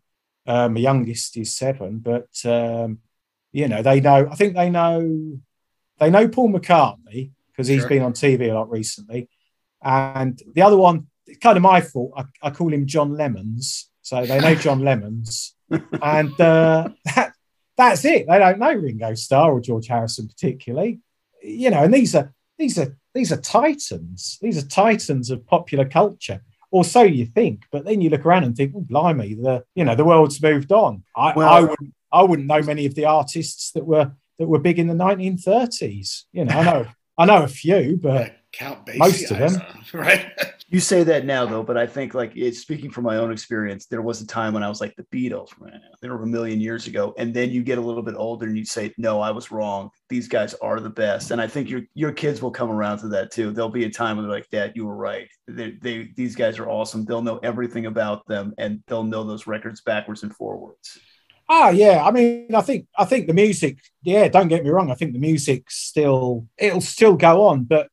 [0.48, 2.00] um, my youngest is seven.
[2.00, 2.98] But um,
[3.52, 4.28] you know, they know.
[4.32, 5.40] I think they know.
[6.00, 7.90] They know Paul McCartney because he's sure.
[7.90, 9.30] been on TV a lot recently,
[9.84, 12.14] and the other one, it's kind of my fault.
[12.18, 15.54] I, I call him John Lemons, so they know John Lemons,
[16.02, 17.31] and uh, that
[17.82, 18.28] that's it.
[18.28, 21.00] They don't know Ringo Starr or George Harrison particularly.
[21.44, 24.38] You know, and these are these are these are titans.
[24.42, 26.42] These are titans of popular culture.
[26.70, 29.84] Or so you think, but then you look around and think, oh, blimey, the you
[29.84, 31.04] know the world's moved on.
[31.16, 34.60] I, well, I wouldn't I wouldn't know many of the artists that were that were
[34.60, 36.24] big in the 1930s.
[36.32, 39.62] You know, I know I know a few, but Count Basie, most of them,
[39.94, 40.32] right?
[40.72, 43.88] You say that now though, but I think like speaking from my own experience.
[43.88, 45.82] There was a time when I was like the Beatles, man.
[46.02, 48.58] They were a million years ago, and then you get a little bit older and
[48.58, 49.90] you say, "No, I was wrong.
[50.08, 53.10] These guys are the best." And I think your your kids will come around to
[53.10, 53.52] that too.
[53.52, 55.28] There'll be a time when they're like, "Dad, you were right.
[55.46, 57.04] They, they these guys are awesome.
[57.04, 60.98] They'll know everything about them, and they'll know those records backwards and forwards."
[61.50, 62.02] Ah, yeah.
[62.02, 63.80] I mean, I think I think the music.
[64.04, 64.90] Yeah, don't get me wrong.
[64.90, 67.90] I think the music still it'll still go on, but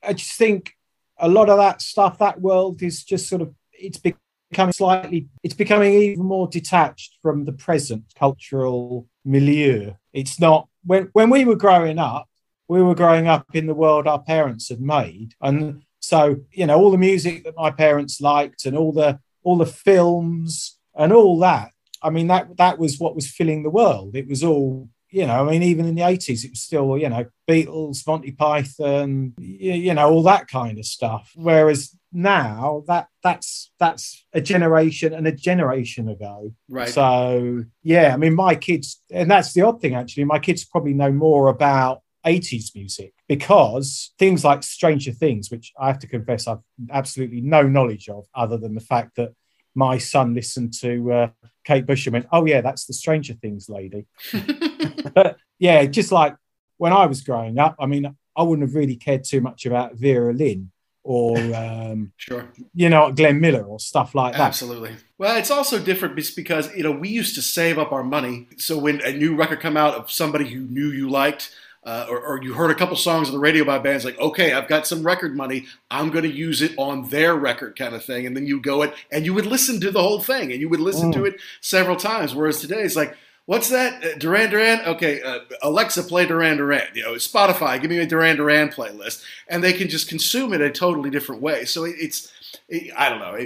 [0.00, 0.74] I just think
[1.20, 5.54] a lot of that stuff, that world is just sort of it's becoming slightly, it's
[5.54, 9.92] becoming even more detached from the present cultural milieu.
[10.12, 12.28] It's not when when we were growing up,
[12.68, 16.78] we were growing up in the world our parents had made, and so you know
[16.78, 21.38] all the music that my parents liked and all the all the films and all
[21.40, 21.70] that.
[22.02, 24.16] I mean that that was what was filling the world.
[24.16, 27.08] It was all you know, I mean, even in the 80s, it was still, you
[27.08, 31.32] know, Beatles, Monty Python, you, you, know, all that kind of stuff.
[31.34, 36.52] Whereas now that that's that's a generation and a generation ago.
[36.68, 36.88] Right.
[36.88, 40.94] So yeah, I mean, my kids, and that's the odd thing actually, my kids probably
[40.94, 46.46] know more about 80s music because things like Stranger Things, which I have to confess
[46.46, 46.58] I've
[46.90, 49.32] absolutely no knowledge of, other than the fact that
[49.74, 51.28] my son listened to uh,
[51.64, 54.06] Kate Bush and went, "Oh yeah, that's the Stranger Things lady."
[55.14, 56.36] but yeah, just like
[56.78, 59.94] when I was growing up, I mean, I wouldn't have really cared too much about
[59.94, 60.70] Vera Lynn
[61.02, 64.40] or um, sure, you know, Glenn Miller or stuff like that.
[64.40, 64.96] Absolutely.
[65.18, 68.78] Well, it's also different because you know we used to save up our money, so
[68.78, 72.42] when a new record come out of somebody you knew you liked uh, or, or,
[72.42, 75.02] you heard a couple songs on the radio by bands like, okay, I've got some
[75.02, 78.26] record money, I'm going to use it on their record, kind of thing.
[78.26, 80.68] And then you go it and you would listen to the whole thing and you
[80.68, 81.14] would listen mm.
[81.14, 82.34] to it several times.
[82.34, 84.04] Whereas today it's like, what's that?
[84.04, 84.80] Uh, Duran Duran?
[84.86, 86.88] Okay, uh, Alexa, play Duran Duran.
[86.94, 90.60] You know, Spotify, give me a Duran Duran playlist, and they can just consume it
[90.60, 91.64] a totally different way.
[91.64, 92.32] So it, it's,
[92.68, 93.36] it, I don't know.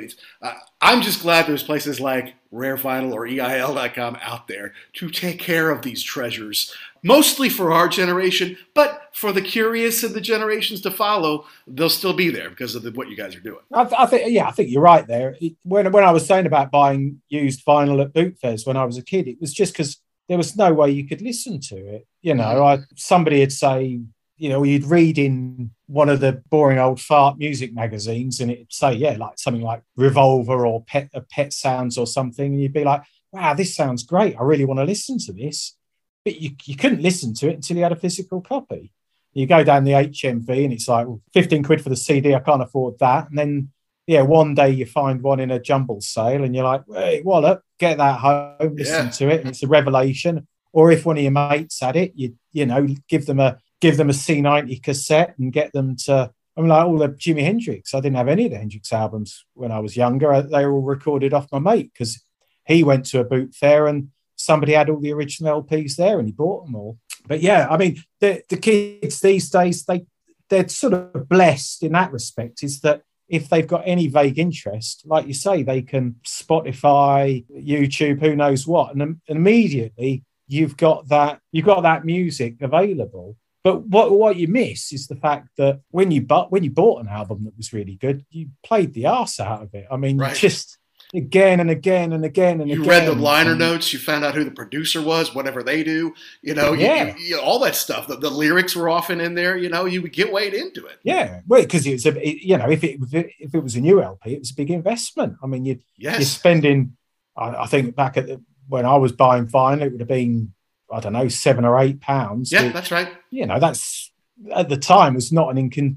[0.42, 5.38] Uh, I'm just glad there's places like Rare Vinyl or EIL.com out there to take
[5.38, 6.72] care of these treasures
[7.05, 12.15] mostly for our generation, but for the curious and the generations to follow, they'll still
[12.15, 13.61] be there because of the, what you guys are doing.
[13.73, 15.37] I, th- I, think, yeah, I think you're right there.
[15.41, 18.85] It, when when I was saying about buying used vinyl at boot fairs when I
[18.85, 21.77] was a kid, it was just because there was no way you could listen to
[21.77, 22.07] it.
[22.23, 22.83] You know, mm-hmm.
[22.83, 24.01] I, somebody would say,
[24.37, 28.73] you know, you'd read in one of the boring old fart music magazines, and it'd
[28.73, 32.73] say, yeah, like something like Revolver or Pet, uh, Pet Sounds or something, and you'd
[32.73, 34.37] be like, wow, this sounds great.
[34.39, 35.77] I really want to listen to this
[36.25, 38.93] but you, you couldn't listen to it until you had a physical copy.
[39.33, 42.41] You go down the HMV and it's like well, 15 quid for the CD, I
[42.41, 43.29] can't afford that.
[43.29, 43.72] And then,
[44.07, 47.62] yeah, one day you find one in a jumble sale and you're like, wait, Wallop,
[47.79, 49.11] get that home, listen yeah.
[49.11, 50.47] to it, and it's a revelation.
[50.72, 53.97] Or if one of your mates had it, you you know, give them a give
[53.97, 57.95] them a C90 cassette and get them to I mean, like all the Jimi Hendrix.
[57.95, 60.43] I didn't have any of the Hendrix albums when I was younger.
[60.43, 62.22] They were all recorded off my mate because
[62.66, 66.28] he went to a boot fair and somebody had all the original LPs there and
[66.28, 66.99] he bought them all.
[67.26, 70.07] But yeah, I mean, the, the kids these days, they
[70.51, 75.03] they're sort of blessed in that respect, is that if they've got any vague interest,
[75.07, 81.41] like you say, they can Spotify, YouTube, who knows what, and immediately you've got that
[81.53, 83.37] you've got that music available.
[83.62, 87.01] But what what you miss is the fact that when you but when you bought
[87.01, 89.87] an album that was really good, you played the arse out of it.
[89.91, 90.37] I mean, right.
[90.37, 90.78] just
[91.15, 92.89] again and again and again and you again.
[92.89, 93.93] read the liner notes.
[93.93, 96.15] You found out who the producer was, whatever they do.
[96.43, 98.07] You know, yeah, you, you, all that stuff.
[98.07, 99.57] The, the, lyrics were often in there.
[99.57, 100.99] You know, you would get weighed into it.
[101.03, 104.03] Yeah, well, because it's a, it, you know, if it if it was a new
[104.03, 105.37] LP, it was a big investment.
[105.43, 106.19] I mean, you yes.
[106.19, 106.97] you're spending.
[107.37, 110.53] I, I think back at the, when I was buying vinyl, it would have been
[110.91, 112.53] I don't know seven or eight pounds.
[112.53, 113.09] Yeah, that's right.
[113.31, 114.12] You know, that's
[114.53, 115.97] at the time was not an incon,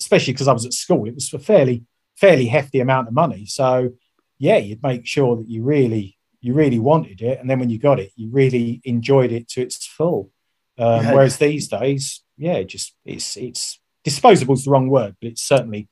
[0.00, 1.06] especially because I was at school.
[1.06, 1.84] It was a fairly
[2.16, 3.46] fairly hefty amount of money.
[3.46, 3.92] So
[4.38, 7.78] yeah, you'd make sure that you really you really wanted it, and then when you
[7.78, 10.30] got it, you really enjoyed it to its full.
[10.76, 11.14] Um, yeah.
[11.14, 15.88] Whereas these days, yeah, just it's it's disposable is the wrong word, but it's certainly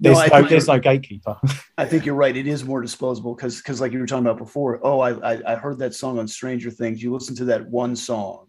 [0.00, 1.36] there's no, no there's no gatekeeper.
[1.78, 2.34] I think you're right.
[2.34, 4.80] It is more disposable because because like you were talking about before.
[4.82, 7.02] Oh, I, I, I heard that song on Stranger Things.
[7.02, 8.46] You listen to that one song.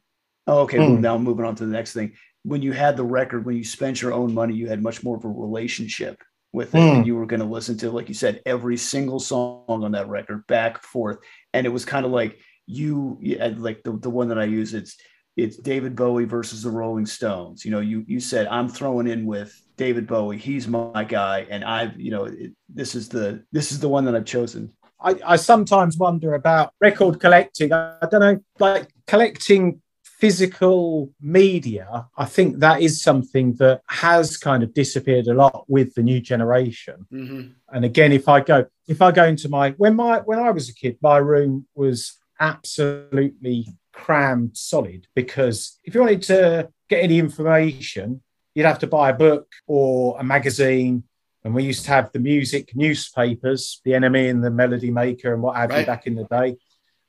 [0.48, 0.78] Oh, okay.
[0.78, 1.02] Mm.
[1.02, 2.14] now I'm moving on to the next thing.
[2.44, 5.18] When you had the record, when you spent your own money, you had much more
[5.18, 6.24] of a relationship
[6.54, 6.78] with it.
[6.78, 6.98] Mm.
[6.98, 10.10] And you were going to listen to, like you said, every single song on that
[10.10, 11.20] record back forth.
[11.54, 13.18] And it was kind of like you,
[13.58, 14.98] like the, the one that I use, it's,
[15.38, 17.64] it's David Bowie versus the Rolling Stones.
[17.64, 20.38] You know, you, you said, I'm throwing in with David Bowie.
[20.38, 21.48] He's my guy.
[21.50, 24.74] And I've, you know, it, this is the, this is the one that I've chosen.
[25.00, 27.72] I, I sometimes wonder about record collecting.
[27.72, 29.82] I, I don't know, like collecting
[30.22, 35.96] physical media, I think that is something that has kind of disappeared a lot with
[35.96, 37.08] the new generation.
[37.12, 37.42] Mm-hmm.
[37.74, 40.70] And again, if I go, if I go into my when my when I was
[40.70, 47.18] a kid, my room was absolutely crammed solid because if you wanted to get any
[47.18, 48.22] information,
[48.54, 51.04] you'd have to buy a book or a magazine.
[51.44, 55.42] And we used to have the music newspapers, the NME and the Melody Maker and
[55.42, 55.80] what have right.
[55.80, 56.58] you back in the day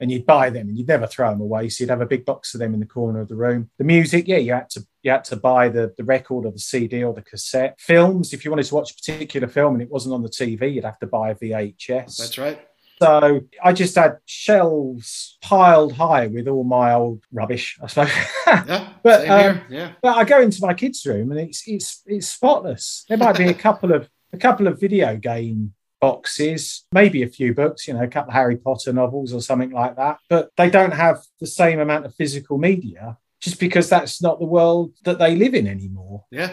[0.02, 1.68] and you'd buy them and you'd never throw them away.
[1.68, 3.70] So you'd have a big box of them in the corner of the room.
[3.78, 6.58] The music, yeah, you had to you had to buy the, the record or the
[6.58, 7.80] CD or the cassette.
[7.80, 10.74] Films, if you wanted to watch a particular film and it wasn't on the TV,
[10.74, 12.16] you'd have to buy a VHS.
[12.16, 12.60] That's right.
[13.00, 18.10] So I just had shelves piled high with all my old rubbish, I suppose.
[18.46, 19.92] yeah, but um, yeah.
[20.02, 23.04] But I go into my kids' room and it's it's it's spotless.
[23.08, 27.54] There might be a couple of a couple of video game boxes, maybe a few
[27.54, 30.68] books, you know, a couple of Harry Potter novels or something like that, but they
[30.68, 35.18] don't have the same amount of physical media just because that's not the world that
[35.20, 36.24] they live in anymore.
[36.30, 36.50] Yeah.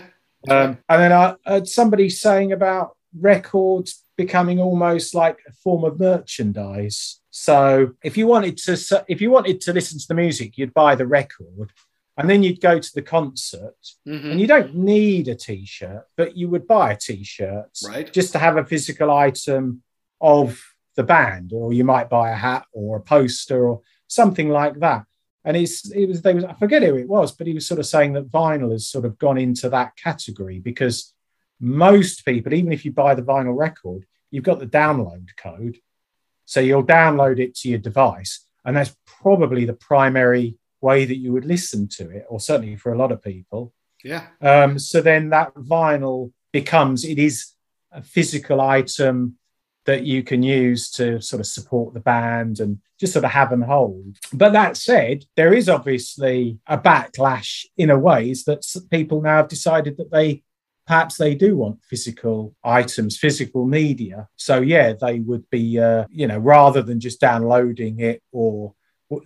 [0.48, 6.00] Um, and then I heard somebody saying about records becoming almost like a form of
[6.00, 7.20] merchandise.
[7.32, 10.94] So if you wanted to, if you wanted to listen to the music, you'd buy
[10.94, 11.74] the record,
[12.20, 14.32] and then you'd go to the concert mm-hmm.
[14.32, 18.12] and you don't need a t-shirt but you would buy a t-shirt right.
[18.14, 19.82] just to have a physical item
[20.22, 20.62] of
[20.96, 25.06] the band or you might buy a hat or a poster or something like that
[25.46, 27.80] and he's it was they was i forget who it was but he was sort
[27.80, 31.14] of saying that vinyl has sort of gone into that category because
[31.62, 35.78] most people even if you buy the vinyl record you've got the download code
[36.46, 41.32] so you'll download it to your device and that's probably the primary way that you
[41.34, 43.74] would listen to it, or certainly for a lot of people.
[44.04, 44.28] Yeah.
[44.42, 47.54] Um, so then that vinyl becomes it is
[47.92, 49.38] a physical item
[49.86, 53.52] that you can use to sort of support the band and just sort of have
[53.52, 54.18] and hold.
[54.32, 59.48] But that said, there is obviously a backlash in a ways that people now have
[59.48, 60.44] decided that they
[60.86, 64.28] perhaps they do want physical items, physical media.
[64.36, 68.74] So yeah, they would be, uh, you know, rather than just downloading it or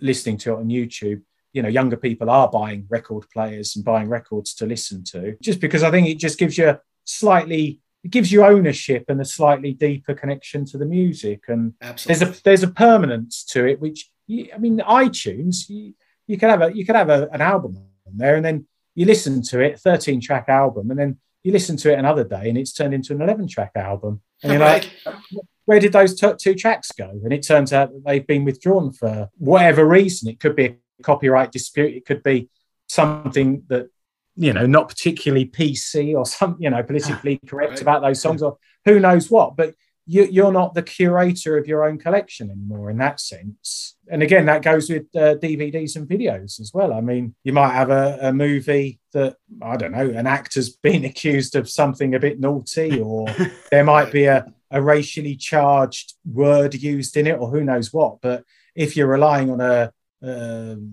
[0.02, 1.22] listening to it on YouTube,
[1.54, 5.60] you know younger people are buying record players and buying records to listen to just
[5.60, 9.72] because i think it just gives you slightly it gives you ownership and a slightly
[9.72, 11.44] deeper connection to the music.
[11.48, 12.26] And Absolutely.
[12.26, 15.94] there's a there's a permanence to it which i mean itunes you,
[16.26, 17.76] you could have a you could have a, an album
[18.06, 21.76] on there and then you listen to it 13 track album and then you listen
[21.76, 24.20] to it another day and it's turned into an 11 track album.
[24.42, 24.90] And you're like
[25.66, 27.08] where did those t- two tracks go?
[27.08, 30.28] And it turns out that they've been withdrawn for whatever reason.
[30.28, 31.94] It could be a copyright dispute.
[31.94, 32.48] It could be
[32.88, 33.88] something that
[34.36, 37.82] you know not particularly PC or some you know politically correct right.
[37.82, 39.56] about those songs or who knows what.
[39.56, 39.74] But
[40.06, 43.96] you, are not the curator of your own collection anymore in that sense.
[44.10, 46.92] And again, that goes with uh, DVDs and videos as well.
[46.92, 51.04] I mean, you might have a, a, movie that, I don't know, an actor's been
[51.04, 53.26] accused of something a bit naughty, or
[53.70, 58.20] there might be a, a racially charged word used in it, or who knows what.
[58.20, 59.92] But if you're relying on a,
[60.24, 60.92] um,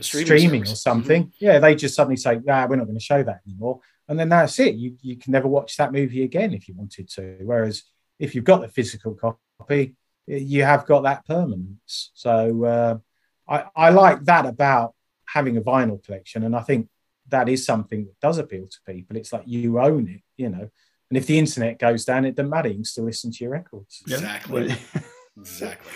[0.00, 1.44] streaming, streaming or something, mm-hmm.
[1.44, 4.28] yeah, they just suddenly say, "Ah, we're not going to show that anymore," and then
[4.28, 4.74] that's it.
[4.74, 7.38] You you can never watch that movie again if you wanted to.
[7.42, 7.84] Whereas
[8.18, 9.96] if you've got the physical copy,
[10.26, 12.10] you have got that permanence.
[12.14, 12.98] So uh,
[13.48, 14.94] I I like that about
[15.26, 16.88] having a vinyl collection, and I think
[17.28, 19.16] that is something that does appeal to people.
[19.16, 20.70] It's like you own it, you know.
[21.08, 22.68] And if the internet goes down, it doesn't matter.
[22.68, 24.02] You can still listen to your records.
[24.06, 24.74] Exactly.
[25.36, 25.92] exactly.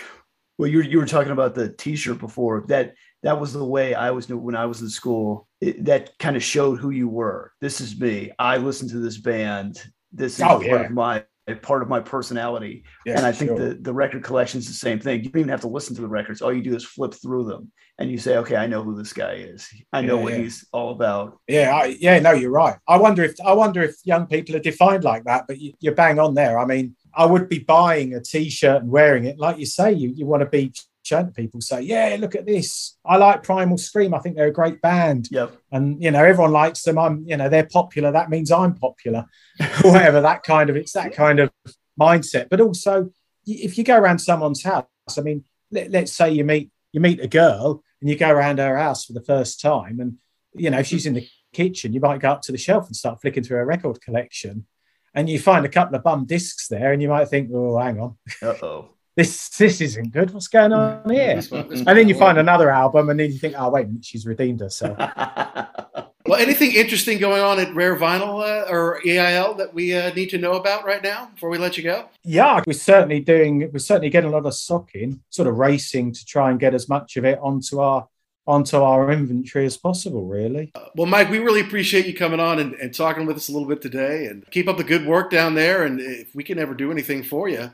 [0.61, 2.65] Well, you you were talking about the T-shirt before.
[2.67, 2.93] That
[3.23, 5.47] that was the way I was when I was in school.
[5.59, 7.51] It, that kind of showed who you were.
[7.61, 8.31] This is me.
[8.37, 9.83] I listen to this band.
[10.11, 10.81] This is oh, part yeah.
[10.81, 11.23] of my
[11.55, 12.83] part of my personality.
[13.05, 13.59] Yeah, and I think sure.
[13.59, 15.23] the, the record collection is the same thing.
[15.23, 16.41] You don't even have to listen to the records.
[16.41, 19.13] All you do is flip through them and you say, okay, I know who this
[19.13, 19.67] guy is.
[19.93, 20.39] I know yeah, what yeah.
[20.39, 21.39] he's all about.
[21.47, 21.75] Yeah.
[21.75, 22.19] I, yeah.
[22.19, 22.77] No, you're right.
[22.87, 25.95] I wonder if, I wonder if young people are defined like that, but you, you're
[25.95, 26.57] bang on there.
[26.57, 29.37] I mean, I would be buying a t-shirt and wearing it.
[29.37, 30.73] Like you say, you, you want to be
[31.19, 32.97] to people say, yeah, look at this.
[33.05, 34.13] I like Primal Scream.
[34.13, 35.27] I think they're a great band.
[35.31, 35.55] Yep.
[35.71, 36.97] And you know, everyone likes them.
[36.97, 38.11] I'm, you know, they're popular.
[38.11, 39.25] That means I'm popular.
[39.81, 41.51] Whatever that kind of it's that kind of
[41.99, 42.49] mindset.
[42.49, 43.11] But also,
[43.45, 44.85] if you go around someone's house,
[45.17, 48.59] I mean, let, let's say you meet you meet a girl and you go around
[48.59, 50.17] her house for the first time, and
[50.53, 52.95] you know, if she's in the kitchen, you might go up to the shelf and
[52.95, 54.65] start flicking through her record collection.
[55.13, 57.99] And you find a couple of bum discs there, and you might think, "Oh, hang
[57.99, 60.31] on, oh, this this isn't good.
[60.33, 63.69] What's going on here?" and then you find another album, and then you think, "Oh,
[63.69, 64.97] wait, she's redeemed herself."
[66.27, 70.29] Well, anything interesting going on at Rare Vinyl uh, or EIL that we uh, need
[70.29, 72.09] to know about right now before we let you go?
[72.23, 73.69] Yeah, we're certainly doing.
[73.71, 76.75] We're certainly getting a lot of stock in, sort of racing to try and get
[76.75, 78.07] as much of it onto our
[78.45, 80.25] onto our inventory as possible.
[80.25, 80.71] Really.
[80.75, 83.51] Uh, well, Mike, we really appreciate you coming on and, and talking with us a
[83.51, 85.83] little bit today, and keep up the good work down there.
[85.83, 87.71] And if we can ever do anything for you,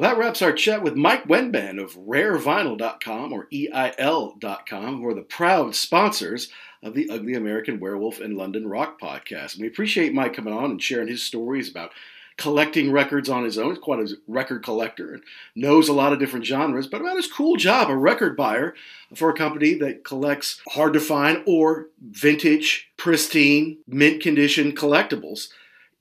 [0.00, 5.20] Well, that wraps our chat with Mike Wenban of RareVinyl.com or EIL.com, who are the
[5.20, 6.48] proud sponsors
[6.82, 9.52] of the Ugly American Werewolf in London Rock podcast.
[9.52, 11.90] And we appreciate Mike coming on and sharing his stories about
[12.38, 13.74] collecting records on his own.
[13.74, 15.22] He's quite a record collector and
[15.54, 18.74] knows a lot of different genres, but about his cool job, a record buyer
[19.14, 25.48] for a company that collects hard to find or vintage, pristine, mint condition collectibles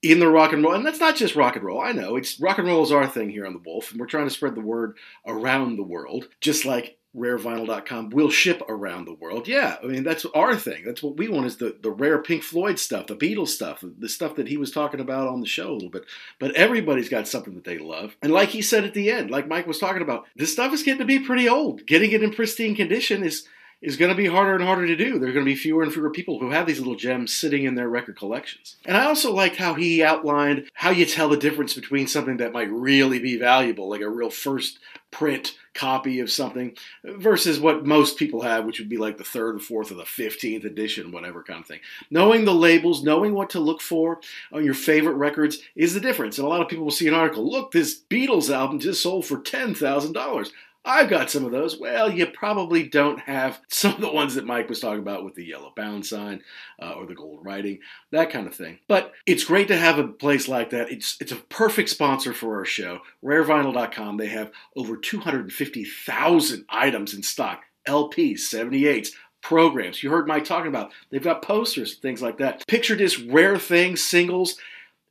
[0.01, 1.81] in the rock and roll, and that's not just rock and roll.
[1.81, 4.07] I know it's rock and roll is our thing here on the Wolf, and we're
[4.07, 9.13] trying to spread the word around the world, just like rarevinyl.com will ship around the
[9.13, 9.47] world.
[9.47, 10.83] Yeah, I mean that's our thing.
[10.85, 14.09] That's what we want is the the rare Pink Floyd stuff, the Beatles stuff, the
[14.09, 16.05] stuff that he was talking about on the show a little bit.
[16.39, 18.15] But everybody's got something that they love.
[18.21, 20.83] And like he said at the end, like Mike was talking about, this stuff is
[20.83, 21.85] getting to be pretty old.
[21.85, 23.47] Getting it in pristine condition is
[23.81, 25.19] is going to be harder and harder to do.
[25.19, 27.63] There are going to be fewer and fewer people who have these little gems sitting
[27.63, 28.75] in their record collections.
[28.85, 32.51] And I also liked how he outlined how you tell the difference between something that
[32.51, 34.79] might really be valuable, like a real first
[35.11, 39.55] print copy of something, versus what most people have, which would be like the third
[39.55, 41.79] or fourth or the 15th edition, whatever kind of thing.
[42.11, 44.19] Knowing the labels, knowing what to look for
[44.51, 46.37] on your favorite records is the difference.
[46.37, 49.25] And a lot of people will see an article look, this Beatles album just sold
[49.25, 50.49] for $10,000.
[50.89, 51.79] I've got some of those.
[51.79, 55.35] Well, you probably don't have some of the ones that Mike was talking about with
[55.35, 56.41] the yellow bound sign
[56.81, 57.79] uh, or the gold writing,
[58.11, 58.79] that kind of thing.
[58.87, 60.91] But it's great to have a place like that.
[60.91, 63.01] It's it's a perfect sponsor for our show.
[63.23, 64.17] RareVinyl.com.
[64.17, 67.61] They have over 250,000 items in stock.
[67.87, 69.11] LPs, 78s,
[69.41, 70.03] programs.
[70.03, 70.91] You heard Mike talking about.
[71.11, 72.65] They've got posters, things like that.
[72.67, 74.57] Picture disc, rare things, singles.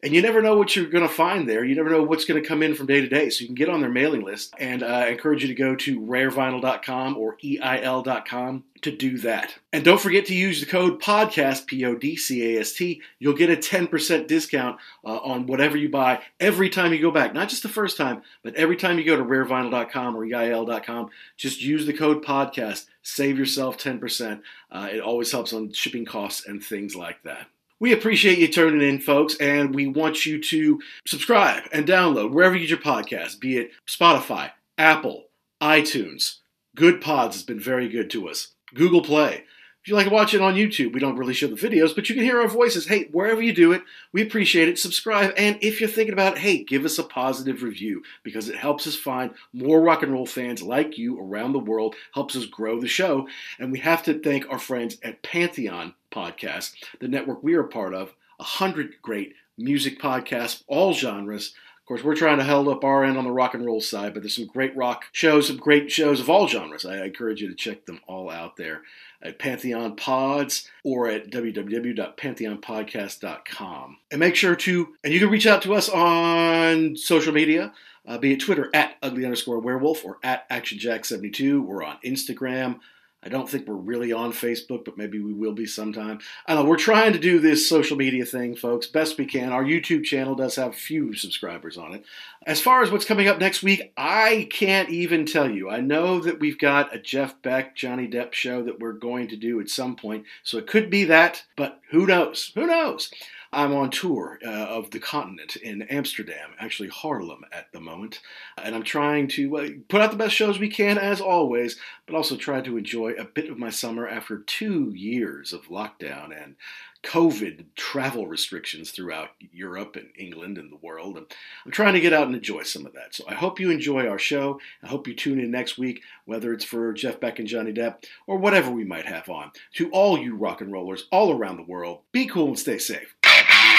[0.00, 1.64] And you never know what you're going to find there.
[1.64, 3.30] You never know what's going to come in from day to day.
[3.30, 4.54] So you can get on their mailing list.
[4.56, 9.54] And uh, I encourage you to go to rarevinyl.com or EIL.com to do that.
[9.72, 13.02] And don't forget to use the code PODCAST, P O D C A S T.
[13.18, 17.34] You'll get a 10% discount uh, on whatever you buy every time you go back.
[17.34, 21.10] Not just the first time, but every time you go to rarevinyl.com or EIL.com.
[21.36, 22.86] Just use the code PODCAST.
[23.02, 24.42] Save yourself 10%.
[24.70, 27.48] Uh, it always helps on shipping costs and things like that.
[27.80, 32.56] We appreciate you turning in, folks, and we want you to subscribe and download wherever
[32.56, 35.26] you get your podcast, be it Spotify, Apple,
[35.62, 36.38] iTunes.
[36.76, 38.48] Goodpods has been very good to us.
[38.74, 39.44] Google Play.
[39.88, 42.10] If you like to watch it on YouTube, we don't really show the videos, but
[42.10, 42.88] you can hear our voices.
[42.88, 43.82] Hey, wherever you do it,
[44.12, 44.78] we appreciate it.
[44.78, 48.56] Subscribe, and if you're thinking about it, hey, give us a positive review because it
[48.56, 52.44] helps us find more rock and roll fans like you around the world, helps us
[52.44, 53.28] grow the show.
[53.58, 57.94] And we have to thank our friends at Pantheon Podcast, the network we are part
[57.94, 61.54] of, a hundred great music podcasts, all genres.
[61.80, 64.12] Of course, we're trying to hold up our end on the rock and roll side,
[64.12, 66.84] but there's some great rock shows, some great shows of all genres.
[66.84, 68.82] I encourage you to check them all out there
[69.22, 73.96] at Pantheon Pods or at www.pantheonpodcast.com.
[74.10, 77.72] And make sure to, and you can reach out to us on social media,
[78.06, 81.60] uh, be it Twitter at ugly underscore werewolf or at actionjack72.
[81.60, 82.78] We're on Instagram,
[83.20, 86.20] I don't think we're really on Facebook, but maybe we will be sometime.
[86.46, 89.52] I know we're trying to do this social media thing, folks, best we can.
[89.52, 92.04] Our YouTube channel does have few subscribers on it.
[92.46, 95.68] As far as what's coming up next week, I can't even tell you.
[95.68, 99.36] I know that we've got a Jeff Beck, Johnny Depp show that we're going to
[99.36, 102.52] do at some point, so it could be that, but who knows?
[102.54, 103.10] Who knows?
[103.52, 108.20] I'm on tour uh, of the continent in Amsterdam, actually Haarlem at the moment,
[108.62, 111.76] and I'm trying to uh, put out the best shows we can as always,
[112.06, 116.30] but also try to enjoy a bit of my summer after two years of lockdown
[116.38, 116.56] and
[117.04, 121.16] COVID travel restrictions throughout Europe and England and the world.
[121.16, 121.26] And
[121.64, 123.14] I'm trying to get out and enjoy some of that.
[123.14, 124.60] So I hope you enjoy our show.
[124.82, 128.04] I hope you tune in next week, whether it's for Jeff Beck and Johnny Depp
[128.26, 129.52] or whatever we might have on.
[129.74, 133.14] To all you rock and rollers all around the world, be cool and stay safe.
[133.46, 133.77] Bye.